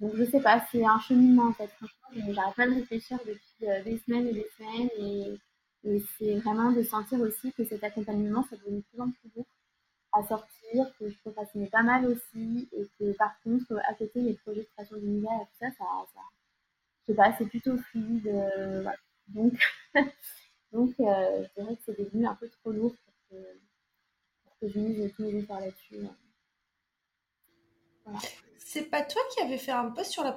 [0.00, 1.68] donc, je sais pas, c'est un cheminement en fait.
[1.68, 4.90] Franchement, j'arrête pas de réfléchir depuis des semaines et des semaines.
[4.98, 5.38] Et,
[5.84, 9.28] et c'est vraiment de sentir aussi que cet accompagnement, ça devient de plus en plus
[9.34, 9.46] beau
[10.12, 12.68] à sortir, que je procrastinais pas mal aussi.
[12.72, 15.84] Et que par contre, à côté, les projets de création d'univers et tout ça, ça,
[16.14, 16.20] ça
[17.00, 18.28] je sais pas, c'est plutôt fluide.
[18.82, 18.96] Voilà.
[19.28, 19.54] Donc,
[20.72, 23.36] donc euh, je dirais que c'est devenu un peu trop lourd pour que,
[24.44, 25.96] pour que je mise tous mes efforts là-dessus.
[28.04, 28.20] Voilà.
[28.58, 30.34] C'est pas toi qui avais fait un post sur la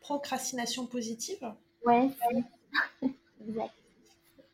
[0.00, 1.54] procrastination positive?
[1.84, 2.10] Ouais,
[3.40, 3.79] exact.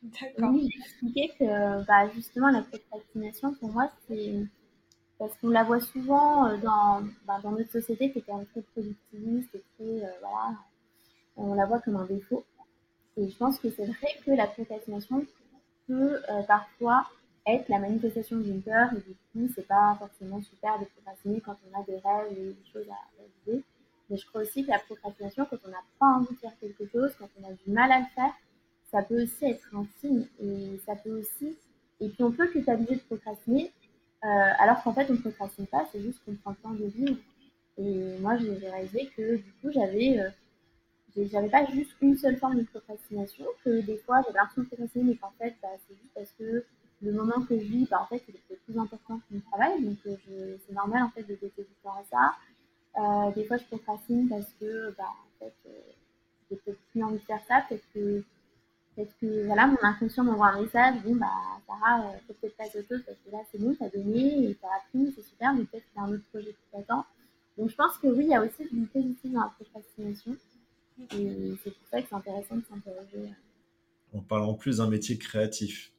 [0.07, 0.51] D'accord.
[0.53, 0.71] Oui,
[1.15, 4.47] j'ai que bah, justement la procrastination, pour moi, c'est
[5.19, 8.47] parce qu'on la voit souvent euh, dans, bah, dans notre société qui est quand même
[8.47, 10.59] très productiviste et très, euh, voilà,
[11.37, 12.45] on la voit comme un défaut.
[13.17, 15.25] Et je pense que c'est vrai que la procrastination
[15.87, 17.07] peut euh, parfois
[17.47, 21.57] être la manifestation d'une peur et du coup c'est pas forcément super de procrastiner quand
[21.71, 23.65] on a des rêves et des choses à réaliser.
[24.11, 26.87] Mais je crois aussi que la procrastination, quand on n'a pas envie de faire quelque
[26.89, 28.33] chose, quand on a du mal à le faire,
[28.91, 31.57] ça peut aussi être un signe et ça peut aussi.
[32.01, 33.73] Et puis on peut culpabiliser de procrastiner
[34.25, 36.87] euh, alors qu'en fait on ne procrastine pas, c'est juste qu'on prend le temps de
[36.87, 37.17] vivre.
[37.79, 40.31] Et moi j'ai réalisé que du coup j'avais euh,
[41.25, 45.05] j'avais pas juste une seule forme de procrastination, que des fois j'avais l'impression de procrastiner,
[45.05, 46.65] mais qu'en fait, bah, c'est juste parce que
[47.03, 49.99] le moment que je vis, bah, en fait, c'est plus important que mon travail, donc
[50.07, 52.35] euh, c'est normal en fait de dédier du temps à ça.
[52.99, 55.81] Euh, des fois, je procrastine parce que, bah, en fait, euh,
[56.51, 58.23] j'ai peut-être plus envie de faire ça, peut-être que,
[58.97, 61.27] peut que, voilà, mon inconscient m'envoie un message, bon, bah,
[61.67, 65.13] Sarah, euh, peut-être pas autre chose parce que là, c'est bon, t'as donné, t'as appris,
[65.15, 67.05] c'est super, mais peut-être qu'il y a un autre projet qui t'attend.
[67.59, 70.37] Donc, je pense que oui, il y a aussi une positive dans la procrastination.
[71.13, 73.31] Et c'est pour ça que c'est intéressant de s'interroger.
[74.13, 75.93] On parle en plus d'un métier créatif,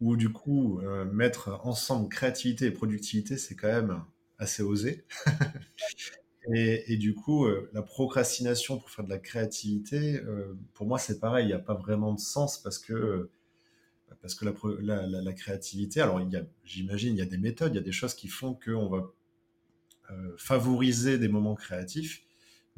[0.00, 4.02] où du coup, euh, mettre ensemble créativité et productivité, c'est quand même
[4.38, 5.04] assez osé.
[6.54, 11.20] et, du coup, euh, la procrastination pour faire de la créativité, euh, pour moi, c'est
[11.20, 13.28] pareil, il n'y a pas vraiment de sens parce que,
[14.22, 14.46] parce que
[14.80, 16.20] la, créativité, alors
[16.64, 19.12] j'imagine, il y a des méthodes, il y a des choses qui font qu'on va
[20.38, 22.24] favoriser des moments créatifs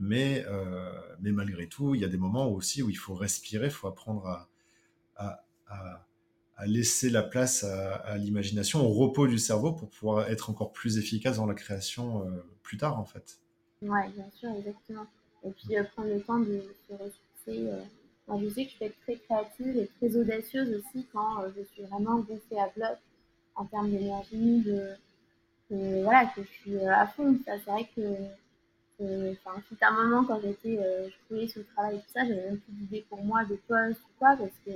[0.00, 3.66] mais, euh, mais malgré tout, il y a des moments aussi où il faut respirer,
[3.66, 4.48] il faut apprendre
[5.16, 5.44] à,
[6.66, 11.37] laisser la place à, l'imagination, au repos du cerveau pour pouvoir être encore plus efficace
[11.37, 13.40] dans la création euh, plus tard, en fait.
[13.82, 15.06] Oui, bien sûr, exactement.
[15.44, 17.70] Et puis euh, prendre le temps de se ressourcer.
[18.28, 21.62] Moi, je sais que je peux être très créative et très audacieuse aussi quand je
[21.64, 22.98] suis vraiment gonflée à bloc
[23.56, 27.38] en termes d'énergie, de, voilà, que je suis à fond.
[27.44, 28.02] C'est vrai que
[29.02, 32.60] Enfin, c'était un moment quand j'étais, euh, je sur le travail tout ça, j'avais même
[32.60, 34.72] plus d'idées pour moi de poste ou quoi, parce que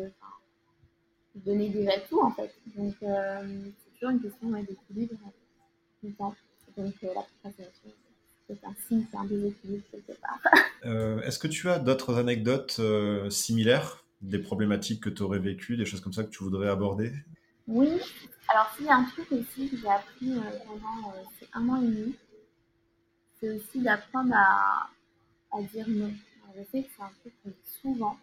[1.34, 2.54] je donnais déjà tout en fait.
[2.74, 5.14] Donc euh, c'est toujours une question d'équilibre
[6.00, 6.34] tout le temps.
[6.78, 7.90] Donc euh, la procrastination,
[8.48, 10.40] c'est un signe, c'est un déséquilibre quelque part.
[11.24, 12.80] Est-ce que tu as d'autres anecdotes
[13.30, 17.12] similaires, des problématiques que tu aurais vécues, des choses comme ça que tu voudrais aborder?
[17.66, 17.88] Oui,
[18.48, 21.82] alors s'il y a un truc aussi que j'ai appris euh, pendant euh, un an
[21.82, 22.14] et demi,
[23.40, 24.90] c'est aussi d'apprendre à,
[25.52, 26.12] à dire non.
[26.42, 28.18] Alors, je sais que c'est un truc qu'on dit souvent,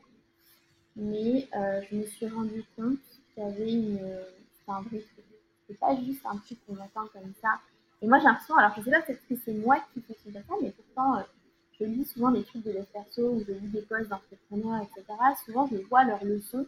[0.96, 3.00] mais euh, je me suis rendu compte
[3.34, 5.26] qu'il y avait une, c'est un vrai truc.
[5.68, 7.60] C'est pas juste un truc qu'on entend comme ça.
[8.02, 10.34] Et moi j'ai l'impression, alors je sais pas peut-être que c'est moi qui fais comme
[10.34, 11.24] ça, mais pourtant euh,
[11.80, 15.06] je lis souvent des trucs de dev perso ou je lis des posts d'entrepreneurs, etc.
[15.46, 16.66] Souvent je vois leurs leçons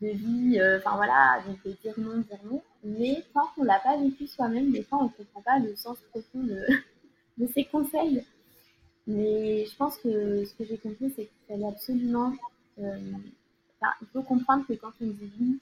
[0.00, 2.62] de vie, euh, enfin voilà, donc euh, dire non, dire non.
[2.82, 6.42] Mais tant qu'on l'a pas vécu soi-même, des fois on comprend pas le sens profond
[6.42, 6.66] de,
[7.38, 8.24] de ces conseils.
[9.06, 12.32] Mais je pense que ce que j'ai compris, c'est qu'il fallait absolument.
[12.78, 12.98] euh,
[14.00, 15.58] il faut comprendre que quand on dit oui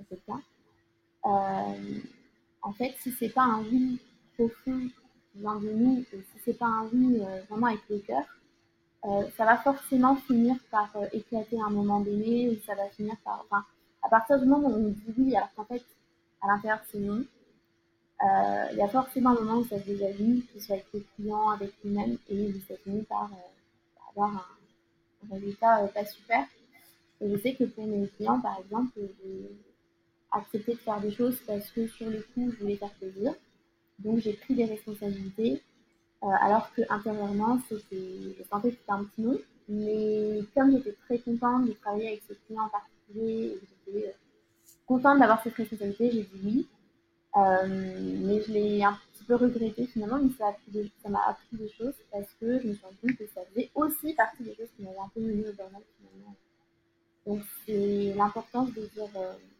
[0.00, 0.40] à quelqu'un,
[1.26, 2.00] euh,
[2.62, 4.00] en fait, si c'est pas un oui
[4.34, 4.88] profond
[5.34, 8.24] venant de nous, et si c'est pas un oui euh, vraiment avec le cœur,
[9.04, 12.88] euh, ça va forcément finir par euh, éclater à un moment donné, ou ça va
[12.90, 13.44] finir par.
[13.44, 13.64] Enfin,
[14.02, 15.84] à partir du moment où on dit oui, alors qu'en fait,
[16.42, 17.24] à l'intérieur, c'est non,
[18.72, 21.04] il y a forcément un moment où ça se désalue, que ce soit avec le
[21.14, 23.30] client, avec lui-même, et ça finit par
[24.10, 26.44] avoir un, un résultat pas super.
[27.20, 29.50] Et je sais que pour mes clients, par exemple, j'ai
[30.32, 33.34] accepté de faire des choses parce que sur le coup, je voulais faire plaisir.
[33.98, 35.62] Donc j'ai pris des responsabilités,
[36.22, 39.38] euh, alors que intérieurement, c'était, je sentais que c'était un petit non.
[39.68, 44.08] Mais comme j'étais très contente de travailler avec ce client en particulier, et que j'étais
[44.08, 44.12] euh,
[44.86, 46.68] contente d'avoir cette responsabilité, j'ai dit oui.
[47.36, 47.66] Euh,
[48.24, 52.32] mais je l'ai un petit peu regretté finalement, mais ça m'a appris des choses parce
[52.40, 54.98] que je me suis rendu compte que ça faisait aussi partie des choses qui m'avaient
[54.98, 56.34] un peu mené au burn-out finalement.
[57.26, 59.10] Donc c'est l'importance de dire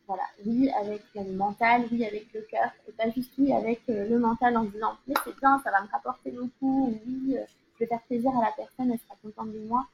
[0.09, 4.09] voilà, oui avec le mental, oui avec le cœur, et pas juste oui avec euh,
[4.09, 7.45] le mental en disant mais c'est bien, ça va me rapporter beaucoup, ou oui, euh,
[7.75, 9.87] je vais faire plaisir à la personne, elle sera contente de moi.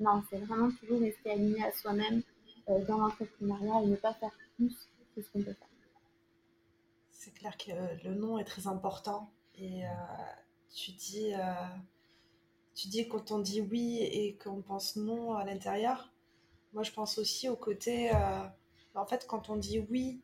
[0.00, 2.22] Non, c'est vraiment toujours rester aligné à soi-même
[2.68, 4.74] euh, dans l'entrepreneuriat et ne pas faire plus
[5.14, 5.68] que ce qu'on peut faire.
[7.12, 7.70] C'est clair que
[8.04, 9.30] le nom est très important.
[9.56, 9.82] Et
[10.74, 11.34] tu dis,
[12.74, 16.10] tu dis quand on dit oui et qu'on pense non à l'intérieur.
[16.72, 18.10] Moi, je pense aussi au côté,
[18.94, 20.20] en fait, quand on dit oui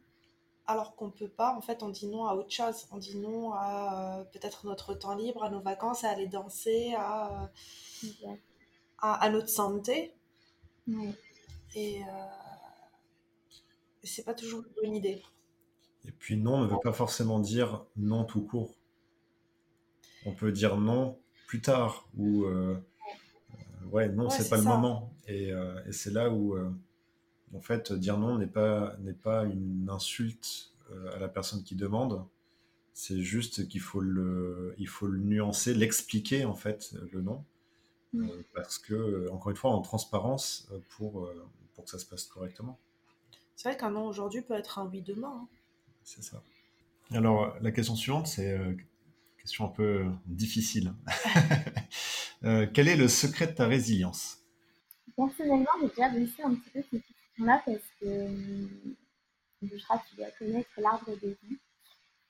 [0.69, 2.87] alors qu'on peut pas, en fait, on dit non à autre chose.
[2.91, 6.93] On dit non à euh, peut-être notre temps libre, à nos vacances, à aller danser,
[6.97, 7.45] à,
[8.03, 8.35] euh,
[8.99, 10.13] à, à notre santé.
[10.89, 11.15] Ouais.
[11.77, 12.07] Et euh,
[14.03, 15.23] c'est pas toujours une bonne idée.
[16.05, 18.75] Et puis non ne veut pas forcément dire non tout court.
[20.25, 22.77] On peut dire non plus tard ou euh,
[23.91, 26.71] ouais non Ouais, c'est pas le moment et, euh, et c'est là où euh,
[27.55, 31.75] en fait dire non n'est pas n'est pas une insulte euh, à la personne qui
[31.77, 32.25] demande.
[32.95, 37.45] C'est juste qu'il faut le il faut le nuancer, l'expliquer en fait le non
[38.13, 38.31] Mm.
[38.31, 41.29] euh, parce que encore une fois en transparence euh, pour
[41.75, 42.79] pour que ça se passe correctement.
[43.57, 45.33] C'est vrai qu'un non aujourd'hui peut être un oui demain.
[45.43, 45.49] hein.
[46.05, 46.41] C'est ça.
[47.13, 48.85] Alors, la question suivante, c'est euh, une
[49.41, 50.93] question un peu difficile.
[52.45, 54.45] Euh, quel est le secret de ta résilience?
[55.17, 56.83] Personnellement, j'ai déjà bossé un petit peu
[57.37, 58.29] question-là parce que
[59.63, 61.59] Bouchra, tu dois connaître l'arbre de vie.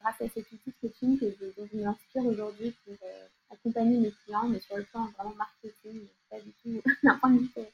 [0.00, 4.12] Grâce à cet outil coaching que je, dont je m'inspire aujourd'hui pour euh, accompagner mes
[4.24, 7.72] clients, mais sur le plan vraiment marketing, pas du tout d'un point de vue thé-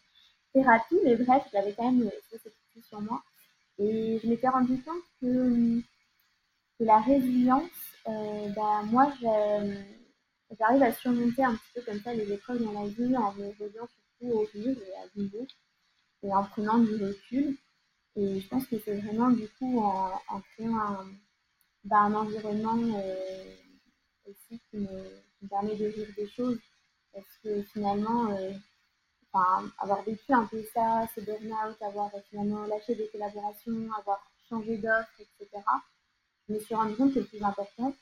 [0.55, 3.23] thérapie, mais bref, j'avais quand même euh, cet outil sur moi.
[3.79, 5.81] Et je m'étais rendu compte que,
[6.79, 7.71] que la résilience,
[8.09, 9.12] euh, bah, moi,
[10.59, 13.53] j'arrive à surmonter un petit peu comme ça les épreuves dans la vie en me
[13.53, 13.88] surtout
[14.23, 15.47] au rire et à l'humour
[16.23, 17.57] et en prenant du recul.
[18.17, 21.07] Et je pense que c'est vraiment du coup en, créant un,
[21.85, 23.55] bah, un environnement euh,
[24.27, 26.59] aussi qui me, permet de rire des choses.
[27.13, 28.53] Parce que finalement, euh,
[29.33, 34.77] enfin, avoir vécu un peu ça, ce burn-out, avoir finalement lâché des collaborations, avoir changé
[34.79, 35.63] d'offre, etc.,
[36.49, 37.95] je me suis rendu compte que le plus important,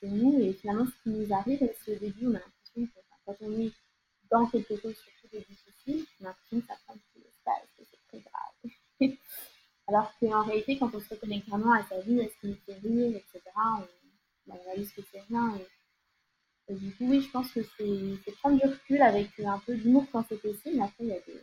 [0.00, 1.62] c'est nous et finalement ce qui nous arrive.
[1.62, 3.72] Et c'est au début, on a l'impression que quand on est
[4.30, 7.20] dans quelque chose surtout de difficile, on a l'impression que ça prend tout
[9.86, 12.58] Alors qu'en réalité, quand on se reconnecte vraiment à sa vie, à ce qui nous
[12.66, 13.80] fait rire, etc., on,
[14.46, 15.56] bah, on réalise que c'est rien.
[15.56, 19.74] Et, et du coup, oui, je pense que c'est prendre du recul avec un peu
[19.74, 20.76] d'humour quand c'est possible.
[20.76, 21.42] Mais après, il y a des,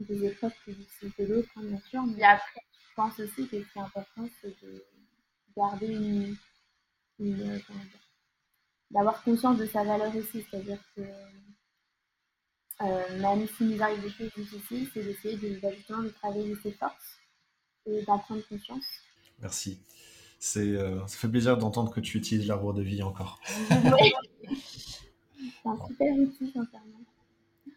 [0.00, 2.02] des épreuves plus difficiles que d'autres, hein, bien sûr.
[2.06, 4.84] Mais après, je pense aussi que ce qui est important, c'est de
[5.56, 6.36] garder une,
[7.18, 8.08] une comment dire,
[8.90, 11.02] d'avoir conscience de sa valeur aussi, c'est-à-dire que
[12.82, 16.72] même s'il nous arrive des choses difficiles, c'est d'essayer de, bah, justement de travailler ses
[16.72, 17.18] forces
[17.86, 18.84] et d'en prendre conscience.
[19.40, 19.80] Merci.
[20.38, 23.38] C'est, euh, ça fait plaisir d'entendre que tu utilises l'arbre de vie encore.
[23.68, 27.00] C'est un super outil, sincèrement.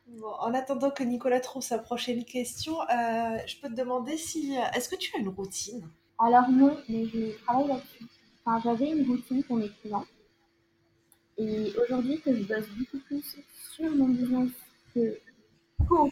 [0.07, 4.55] Bon, en attendant que Nicolas trouve sa prochaine question, euh, je peux te demander si.
[4.73, 5.87] Est-ce que tu as une routine?
[6.17, 8.05] Alors non, mais je travaille là-dessus.
[8.43, 10.05] Enfin, j'avais une routine pour mes clients.
[11.37, 13.37] Et aujourd'hui que je bosse beaucoup plus
[13.73, 14.51] sur mon business
[14.95, 15.19] que
[15.79, 16.11] de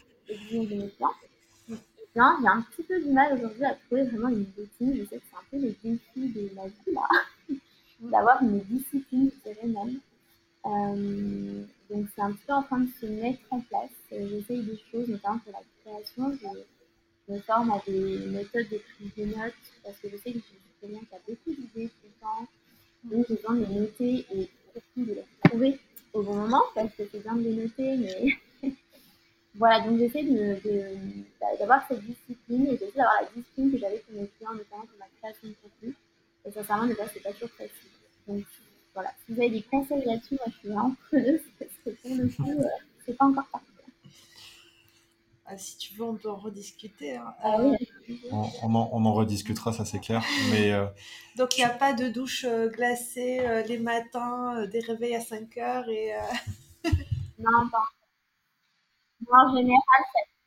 [2.14, 4.96] j'ai un petit peu du mal aujourd'hui à trouver vraiment une routine.
[4.96, 7.08] Je sais que c'est un peu le défi de ma vie là,
[8.00, 9.98] d'avoir une discipline, je dirais même.
[10.66, 13.90] Euh, donc c'est un petit peu en train de se mettre en place.
[14.12, 16.38] Euh, j'essaye des choses, notamment pour la création.
[17.26, 20.38] Je me forme à des méthodes de prise de notes parce que je sais que
[20.38, 22.46] je suis qui a beaucoup d'idées tout le temps.
[23.04, 25.80] Donc j'ai besoin de les noter et surtout de les trouver
[26.12, 28.36] au bon moment parce que c'est bien de les noter, mais
[29.56, 33.98] voilà, donc j'essaie d'avoir de, d'avoir cette discipline et j'essaie d'avoir la discipline que j'avais
[33.98, 35.94] pour mes clients, notamment pour ma création de contenu.
[36.44, 37.90] Et sincèrement, déjà, c'est pas toujours facile.
[38.26, 38.44] Donc
[38.94, 42.16] voilà, si vous avez des conseils là-dessus, moi je suis vraiment preneuse parce que pour
[42.16, 42.68] le coup, euh,
[43.06, 43.66] c'est pas encore parti.
[45.46, 47.16] Ah, si tu veux, on peut en rediscuter.
[47.16, 47.34] Hein.
[47.42, 47.76] Ah oui.
[48.32, 50.24] On, on, en, on, en, rediscutera, ça c'est clair.
[50.50, 50.86] Mais, euh,
[51.36, 55.14] Donc il n'y a pas de douche euh, glacée euh, les matins, euh, des réveils
[55.14, 56.12] à 5 heures et.
[57.38, 57.84] non, pas.
[59.28, 59.80] Moi, en général,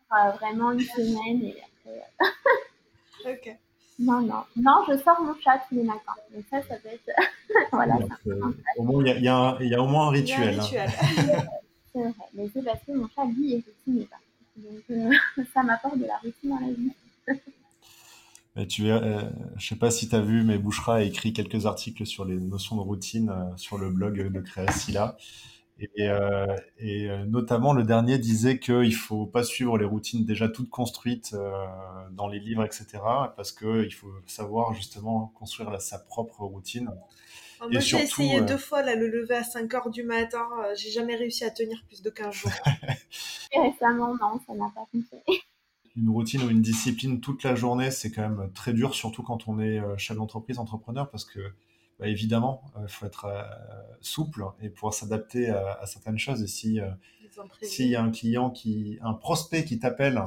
[0.10, 3.32] ça dure vraiment une semaine et après.
[3.32, 3.58] ok.
[4.00, 4.44] Non, non.
[4.56, 6.14] Non, je sors mon chat tous les matins.
[6.32, 7.10] Donc ça, ça peut être.
[7.72, 7.98] voilà.
[7.98, 8.12] Donc,
[8.78, 10.52] au moins, il y, a, y a au moins un rituel.
[10.52, 10.90] Il y a un rituel.
[10.90, 11.44] Hein.
[11.94, 12.12] c'est vrai.
[12.36, 14.18] Mais c'est parce que mon chat, lui, est routiné pas.
[14.58, 16.92] Donc, euh, ça m'apporte de la routine dans la vie.
[18.56, 19.22] Mais tu euh,
[19.58, 22.40] je sais pas si tu as vu, mais Bouchra a écrit quelques articles sur les
[22.40, 25.16] notions de routine euh, sur le blog de Créacilla.
[25.80, 30.70] Et, euh, et, notamment, le dernier disait qu'il faut pas suivre les routines déjà toutes
[30.70, 31.36] construites
[32.12, 32.86] dans les livres, etc.
[33.36, 36.88] Parce qu'il faut savoir justement construire la, sa propre routine.
[37.60, 40.48] Alors moi, j'ai essayé deux fois là, le lever à 5 heures du matin.
[40.76, 42.52] j'ai jamais réussi à tenir plus de 15 jours.
[43.52, 45.42] Et récemment, non, ça n'a pas fonctionné.
[45.96, 49.48] Une routine ou une discipline toute la journée, c'est quand même très dur, surtout quand
[49.48, 51.40] on est chef d'entreprise, entrepreneur, parce que
[52.00, 53.44] bah, évidemment, il euh, faut être euh,
[54.02, 56.44] souple et pouvoir s'adapter à, à, certaines choses.
[56.44, 56.90] Et si euh,
[57.62, 60.22] s'il y a un client qui, un prospect qui t'appelle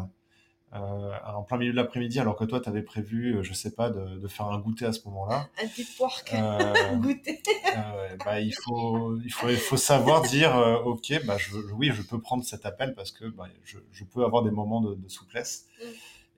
[0.72, 3.90] euh, en plein milieu de l'après-midi, alors que toi, tu avais prévu, je sais pas,
[3.90, 5.48] de, de, faire un goûter à ce moment-là.
[5.62, 7.42] Un petit porc euh, goûter.
[7.76, 10.54] euh, bah, il faut, il faut, il faut savoir dire,
[10.84, 14.24] ok, bah, je, oui, je peux prendre cet appel parce que bah, je, je peux
[14.24, 15.66] avoir des moments de, de souplesse.
[15.80, 15.86] Mm.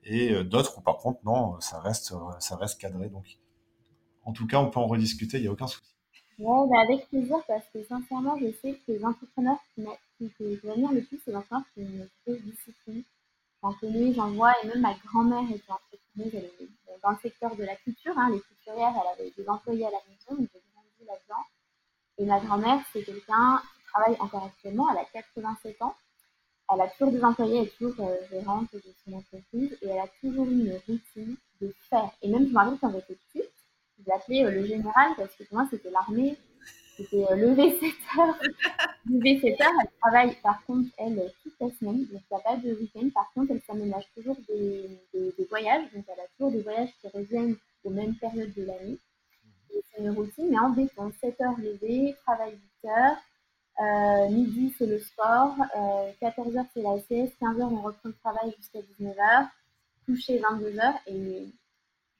[0.05, 3.09] Et d'autres où par contre, non, ça reste, ça reste cadré.
[3.09, 3.37] Donc,
[4.25, 5.93] en tout cas, on peut en rediscuter, il n'y a aucun souci.
[6.39, 9.83] Ouais, bah avec plaisir, parce que sincèrement, je sais que les entrepreneurs qui,
[10.17, 13.03] qui, venir le plus, c'est les entrepreneurs qui ont une grosse discipline
[13.63, 17.55] j'en connais, j'en vois, et même ma grand-mère était entrepreneuse, elle est dans le secteur
[17.55, 20.61] de la culture, hein, les couturières, elle avait des employés à la maison, donc j'ai
[20.73, 21.43] grandi là-dedans.
[22.17, 25.95] Et ma grand-mère, c'est quelqu'un qui travaille encore actuellement, elle a 87 ans,
[26.73, 29.99] elle a toujours des employés, elle est toujours euh, gérante de son entreprise, et elle
[29.99, 32.11] a toujours une routine de faire.
[32.21, 33.51] Et même, je me rappelle quand j'étais petite,
[33.99, 36.37] je l'appelais euh, le général, parce que pour moi, c'était l'armée,
[36.97, 37.89] c'était euh, lever 7
[38.19, 38.39] heures.
[39.09, 42.05] lever 7 heures, elle travaille par contre, elle, toute la semaine.
[42.05, 43.09] Donc, il n'y a pas de week-end.
[43.13, 45.91] Par contre, elle s'aménage toujours des, des, des, voyages.
[45.93, 48.97] Donc, elle a toujours des voyages qui reviennent aux mêmes périodes de l'année.
[49.73, 51.11] Et c'est une routine, mais en béton.
[51.19, 53.17] 7 heures lever, travail 8 heures.
[53.79, 55.55] Euh, midi, c'est le sport.
[55.75, 57.33] Euh, 14 heures, c'est la sieste.
[57.39, 59.47] 15 heures, on reprend le travail jusqu'à 19 heures.
[60.05, 60.99] Coucher 22 heures.
[61.07, 61.47] Et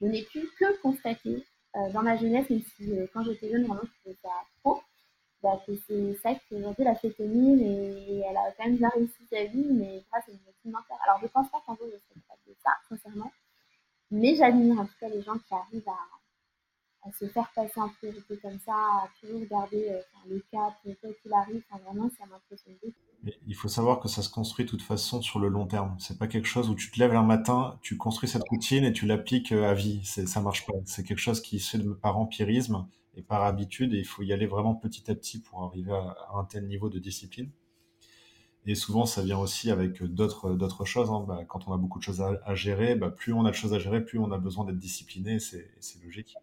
[0.02, 1.53] je n'ai pu que constater euh,
[1.92, 4.30] dans ma jeunesse, même si euh, quand j'étais jeune, vraiment, je trouvais ça
[4.64, 4.82] trop,
[5.42, 9.26] bah, c'est ça qui aujourd'hui l'a fait tenir et elle a quand même bien réussi
[9.30, 10.98] sa vie, mais grâce à une routine mentale.
[11.06, 13.32] Alors, je pense pas qu'un jour je serai capable de ça, sincèrement,
[14.12, 15.98] mais j'admire en tout cas les gens qui arrivent à,
[17.06, 20.00] à se faire passer en priorité comme ça, à toujours garder euh,
[20.30, 22.96] le cap, quoi qu'il arrive, enfin, vraiment, ça m'impressionne beaucoup.
[23.48, 25.96] Il faut savoir que ça se construit de toute façon sur le long terme.
[26.00, 28.92] C'est pas quelque chose où tu te lèves un matin, tu construis cette routine et
[28.92, 30.02] tu l'appliques à vie.
[30.04, 30.74] C'est, ça marche pas.
[30.86, 32.86] C'est quelque chose qui se fait par empirisme
[33.16, 36.16] et par habitude et il faut y aller vraiment petit à petit pour arriver à,
[36.36, 37.50] un tel niveau de discipline.
[38.66, 41.10] Et souvent, ça vient aussi avec d'autres, choses.
[41.10, 41.26] Hein.
[41.28, 43.74] Bah, quand on a beaucoup de choses à, gérer, bah, plus on a de choses
[43.74, 45.40] à gérer, plus on a besoin d'être discipliné.
[45.40, 45.70] C'est
[46.04, 46.36] logique.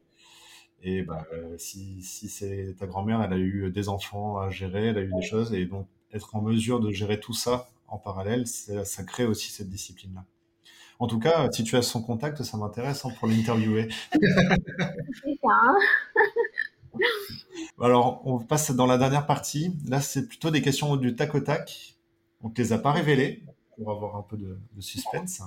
[0.82, 4.86] Et bah, euh, si, si c'est ta grand-mère, elle a eu des enfants à gérer,
[4.88, 7.98] elle a eu des choses, et donc être en mesure de gérer tout ça en
[7.98, 10.24] parallèle, ça crée aussi cette discipline-là.
[11.00, 13.88] En tout cas, si tu as son contact, ça m'intéresse hein, pour l'interviewer.
[17.80, 19.74] Alors, on passe dans la dernière partie.
[19.88, 21.96] Là, c'est plutôt des questions du tac au tac.
[22.42, 23.42] On ne te les a pas révélées
[23.76, 25.40] pour avoir un peu de, de suspense.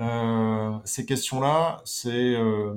[0.00, 2.74] Euh, ces questions-là, c'est euh,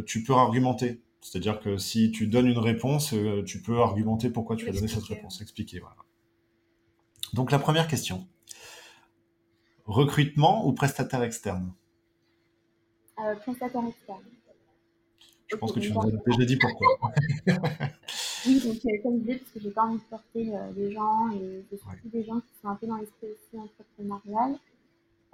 [0.00, 1.00] tu peux argumenter.
[1.20, 4.88] C'est-à-dire que si tu donnes une réponse, euh, tu peux argumenter pourquoi tu as donné
[4.88, 5.78] cette réponse, expliquer.
[5.78, 5.96] Voilà.
[7.32, 8.26] Donc la première question.
[9.84, 11.72] Recrutement ou prestataire externe?
[13.20, 14.22] Euh, prestataire externe.
[15.48, 17.12] Je pense que tu nous as déjà dit pourquoi.
[18.44, 20.92] Oui, donc euh, comme je disais, parce que j'ai pas envie de porter euh, des
[20.92, 24.58] gens et surtout des gens qui sont un peu dans l'esprit aussi entrepreneurial.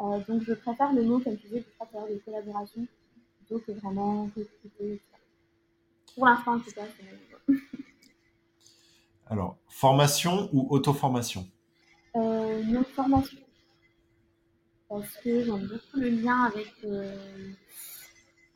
[0.00, 2.86] Euh, donc je préfère le mot, comme tu disais, je préfère de collaboration
[3.48, 5.00] plutôt que vraiment recruter.
[6.14, 7.54] Pour l'instant, en tout cas, c'est.
[9.26, 11.46] Alors, formation ou auto-formation?
[12.16, 13.38] Euh, non formation.
[14.88, 17.52] Parce que j'aime beaucoup le lien avec, euh,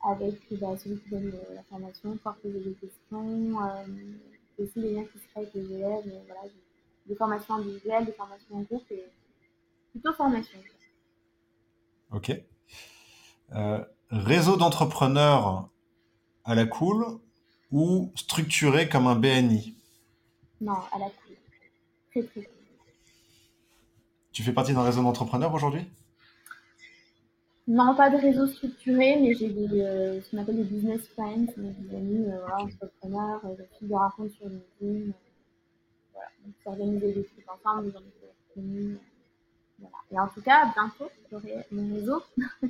[0.03, 3.85] avec bah, celui qui donne euh, la formation, pouvoir poser des questions, euh,
[4.57, 8.13] aussi les liens qui se créent avec les élèves, voilà, des, des formations individuelles, des
[8.13, 9.03] formations en groupe, et
[9.91, 10.57] plutôt formation.
[12.11, 12.31] Ok.
[13.53, 15.69] Euh, réseau d'entrepreneurs
[16.45, 17.05] à la cool
[17.71, 19.75] ou structuré comme un BNI
[20.61, 21.35] Non, à la cool.
[22.11, 22.53] Très très cool.
[24.31, 25.85] Tu fais partie d'un réseau d'entrepreneurs aujourd'hui?
[27.67, 31.45] Non, pas de réseau structuré, mais j'ai des, euh, ce qu'on appelle des business friends,
[31.55, 35.11] donc des amis euh, voilà, entrepreneurs, euh, de rencontres sur LinkedIn.
[35.11, 35.13] euh,
[36.11, 37.99] voilà, donc s'organiser des trucs ensemble, des
[38.53, 38.97] communes.
[39.79, 39.95] Voilà.
[40.11, 42.21] Et en tout cas, bientôt, j'aurai mon réseau.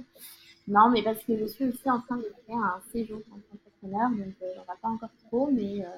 [0.68, 3.22] non, mais parce que je suis aussi en train de créer un séjour
[3.54, 5.90] entrepreneur, donc euh, j'en parle pas encore trop, mais, euh,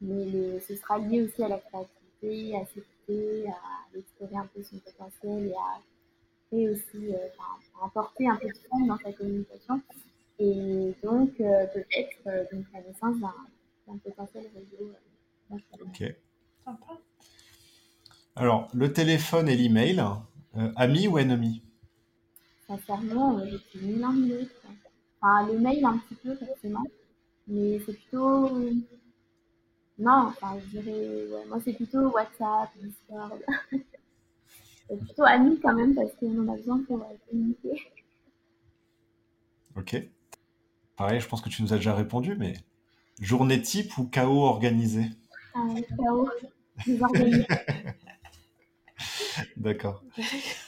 [0.00, 4.62] mais le- ce sera lié aussi à la créativité, à s'écouter, à explorer un peu
[4.62, 5.80] son potentiel et à
[6.52, 7.28] et aussi euh,
[7.82, 9.82] à apporter un peu de fond dans sa communication.
[10.38, 13.34] Et donc, euh, peut-être euh, donc la naissance d'un
[13.88, 14.90] d'un potentiel réseau.
[15.52, 15.56] euh.
[15.80, 16.14] Ok.
[16.64, 16.86] Sympa.
[18.36, 20.00] Alors, le téléphone et l'email,
[20.56, 21.62] euh, amis ou ennemis
[22.66, 24.50] Sincèrement, euh, ni l'un ni l'autre.
[24.62, 24.70] quoi.
[25.20, 26.84] Enfin, le mail un petit peu, forcément.
[27.46, 28.48] Mais c'est plutôt.
[29.98, 31.26] Non, enfin, je dirais.
[31.30, 33.40] Ouais, moi, c'est plutôt WhatsApp, Discord.
[34.88, 37.80] c'est plutôt amis quand même, parce qu'on en a besoin pour euh, communiquer.
[39.76, 39.96] Ok.
[40.96, 42.54] Pareil, je pense que tu nous as déjà répondu, mais
[43.20, 45.06] journée type ou chaos organisé?
[45.54, 46.28] Un chaos.
[49.56, 50.02] D'accord.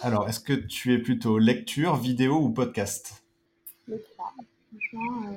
[0.00, 3.24] Alors, est-ce que tu es plutôt lecture, vidéo ou podcast?
[3.88, 4.32] Les trois.
[4.70, 5.32] Franchement,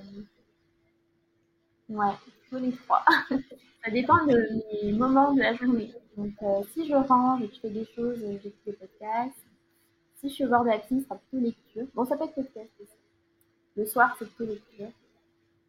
[1.89, 1.95] euh...
[1.95, 3.03] ouais, plutôt les trois.
[3.83, 4.37] Ça dépend de
[4.83, 5.91] mes moments de la journée.
[6.15, 9.47] Donc, euh, si je range et que je fais des choses, euh, j'écoute des podcasts.
[10.17, 11.87] Si je suis au bord de la piscine, ce sera plutôt lecture.
[11.95, 12.91] Bon, ça peut être podcast aussi.
[13.75, 14.91] Le soir, c'est plutôt lecture.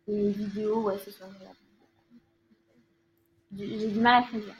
[0.09, 1.27] Et vidéo, ouais, la
[3.57, 4.55] J'ai j'ai du mal à choisir.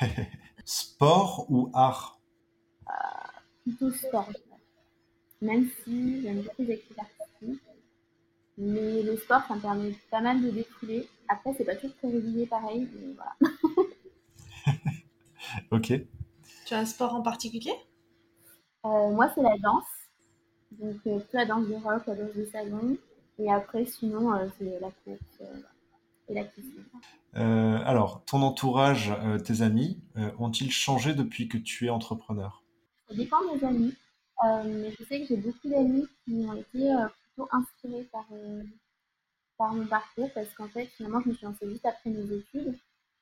[0.66, 2.13] Sport ou art?
[3.64, 4.60] Plutôt sport, je dirais.
[5.42, 7.62] Même si j'aime beaucoup les activités artistiques.
[8.56, 11.08] Mais le sport, ça me permet pas mal de défouler.
[11.28, 13.34] Après, c'est pas toujours très régulier pareil, mais voilà.
[15.70, 15.92] Ok.
[16.66, 17.72] Tu as un sport en particulier?
[18.84, 19.84] Euh, moi, c'est la danse.
[20.72, 22.96] Donc, euh, la danse de rock, la danse de salon.
[23.38, 25.60] Et après, sinon, euh, c'est la course euh,
[26.28, 26.42] et la.
[27.36, 32.63] Euh, alors, ton entourage, euh, tes amis, euh, ont-ils changé depuis que tu es entrepreneur?
[33.16, 33.94] Dépend des amis.
[34.44, 38.26] Euh, mais je sais que j'ai beaucoup d'amis qui ont été euh, plutôt inspirés par,
[38.32, 38.62] euh,
[39.56, 42.76] par mon parcours parce qu'en fait, finalement, je me suis lancée juste après mes études.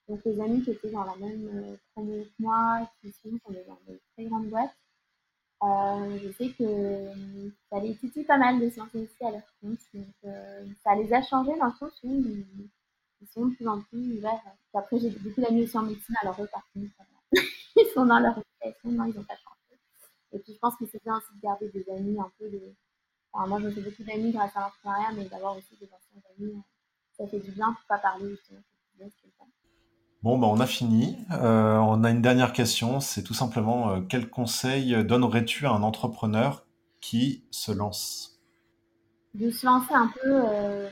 [0.08, 4.00] Donc, les amis qui étaient dans la même promo que moi, qui sont dans des
[4.14, 4.74] très grandes boîtes,
[5.62, 9.78] je sais que ça les titille pas mal de se lancer aussi à leur compte.
[9.94, 10.34] Donc,
[10.82, 14.42] ça les a changés dans le sens où ils, sont de plus en plus ouverts.
[14.74, 16.90] Après, j'ai beaucoup d'amis aussi en médecine, alors eux, par contre,
[17.76, 18.40] ils sont dans leur
[18.84, 19.34] ils n'ont pas.
[20.32, 22.74] Et puis, je pense que c'est bien aussi de garder des amis un peu de.
[23.32, 26.22] Enfin, moi, je me fais beaucoup d'amis grâce à l'entrepreneuriat, mais d'avoir aussi des anciens
[26.38, 26.60] amis, euh,
[27.16, 28.60] ça fait du bien pour pas parler justement.
[30.22, 31.16] Bon, bah, on a fini.
[31.32, 33.00] Euh, on a une dernière question.
[33.00, 36.64] C'est tout simplement euh, quel conseil donnerais-tu à un entrepreneur
[37.00, 38.40] qui se lance?
[39.34, 40.88] De se lancer un peu euh,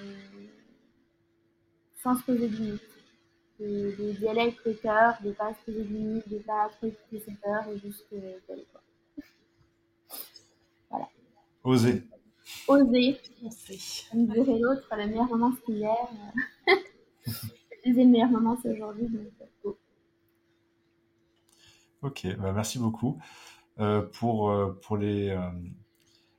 [2.03, 2.83] sans se poser de limites.
[3.61, 7.33] D'y aller avec le cœur, de pas se poser de limites, de pas trop ses
[7.43, 8.67] peurs et juste d'y aller.
[8.73, 8.81] quoi.
[11.65, 12.05] Oser.
[12.69, 13.21] Oser,
[14.11, 15.95] comme dirait l'autre, le meilleur moment c'est hier.
[17.85, 19.29] le meilleur moment c'est aujourd'hui, donc
[19.63, 19.79] go.
[22.03, 23.19] Ok, bah, merci beaucoup.
[23.81, 25.51] Euh, pour, euh, pour les euh,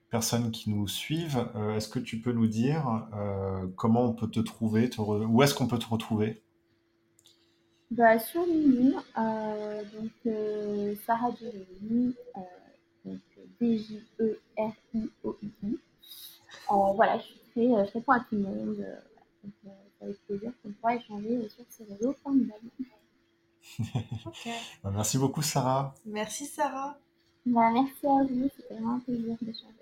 [0.10, 4.30] personnes qui nous suivent, euh, est-ce que tu peux nous dire euh, comment on peut
[4.30, 6.44] te trouver, te re- où est-ce qu'on peut te retrouver?
[7.92, 12.40] Bah, sur LinkedIn, euh, donc euh, Sarah Jérémy, euh,
[13.60, 15.48] D-J-E-R-I-O-I.
[16.72, 18.76] Euh, voilà, je, suis très, euh, je réponds à tout le monde.
[18.78, 22.70] donc, euh, c'est avec plaisir qu'on pourra échanger sur ces réseaux formidables.
[24.26, 24.50] Ok.
[24.84, 25.96] Bah, Merci beaucoup, Sarah.
[26.06, 26.98] Merci Sarah.
[27.46, 29.81] Bah, merci à vous, c'était vraiment un plaisir d'échanger.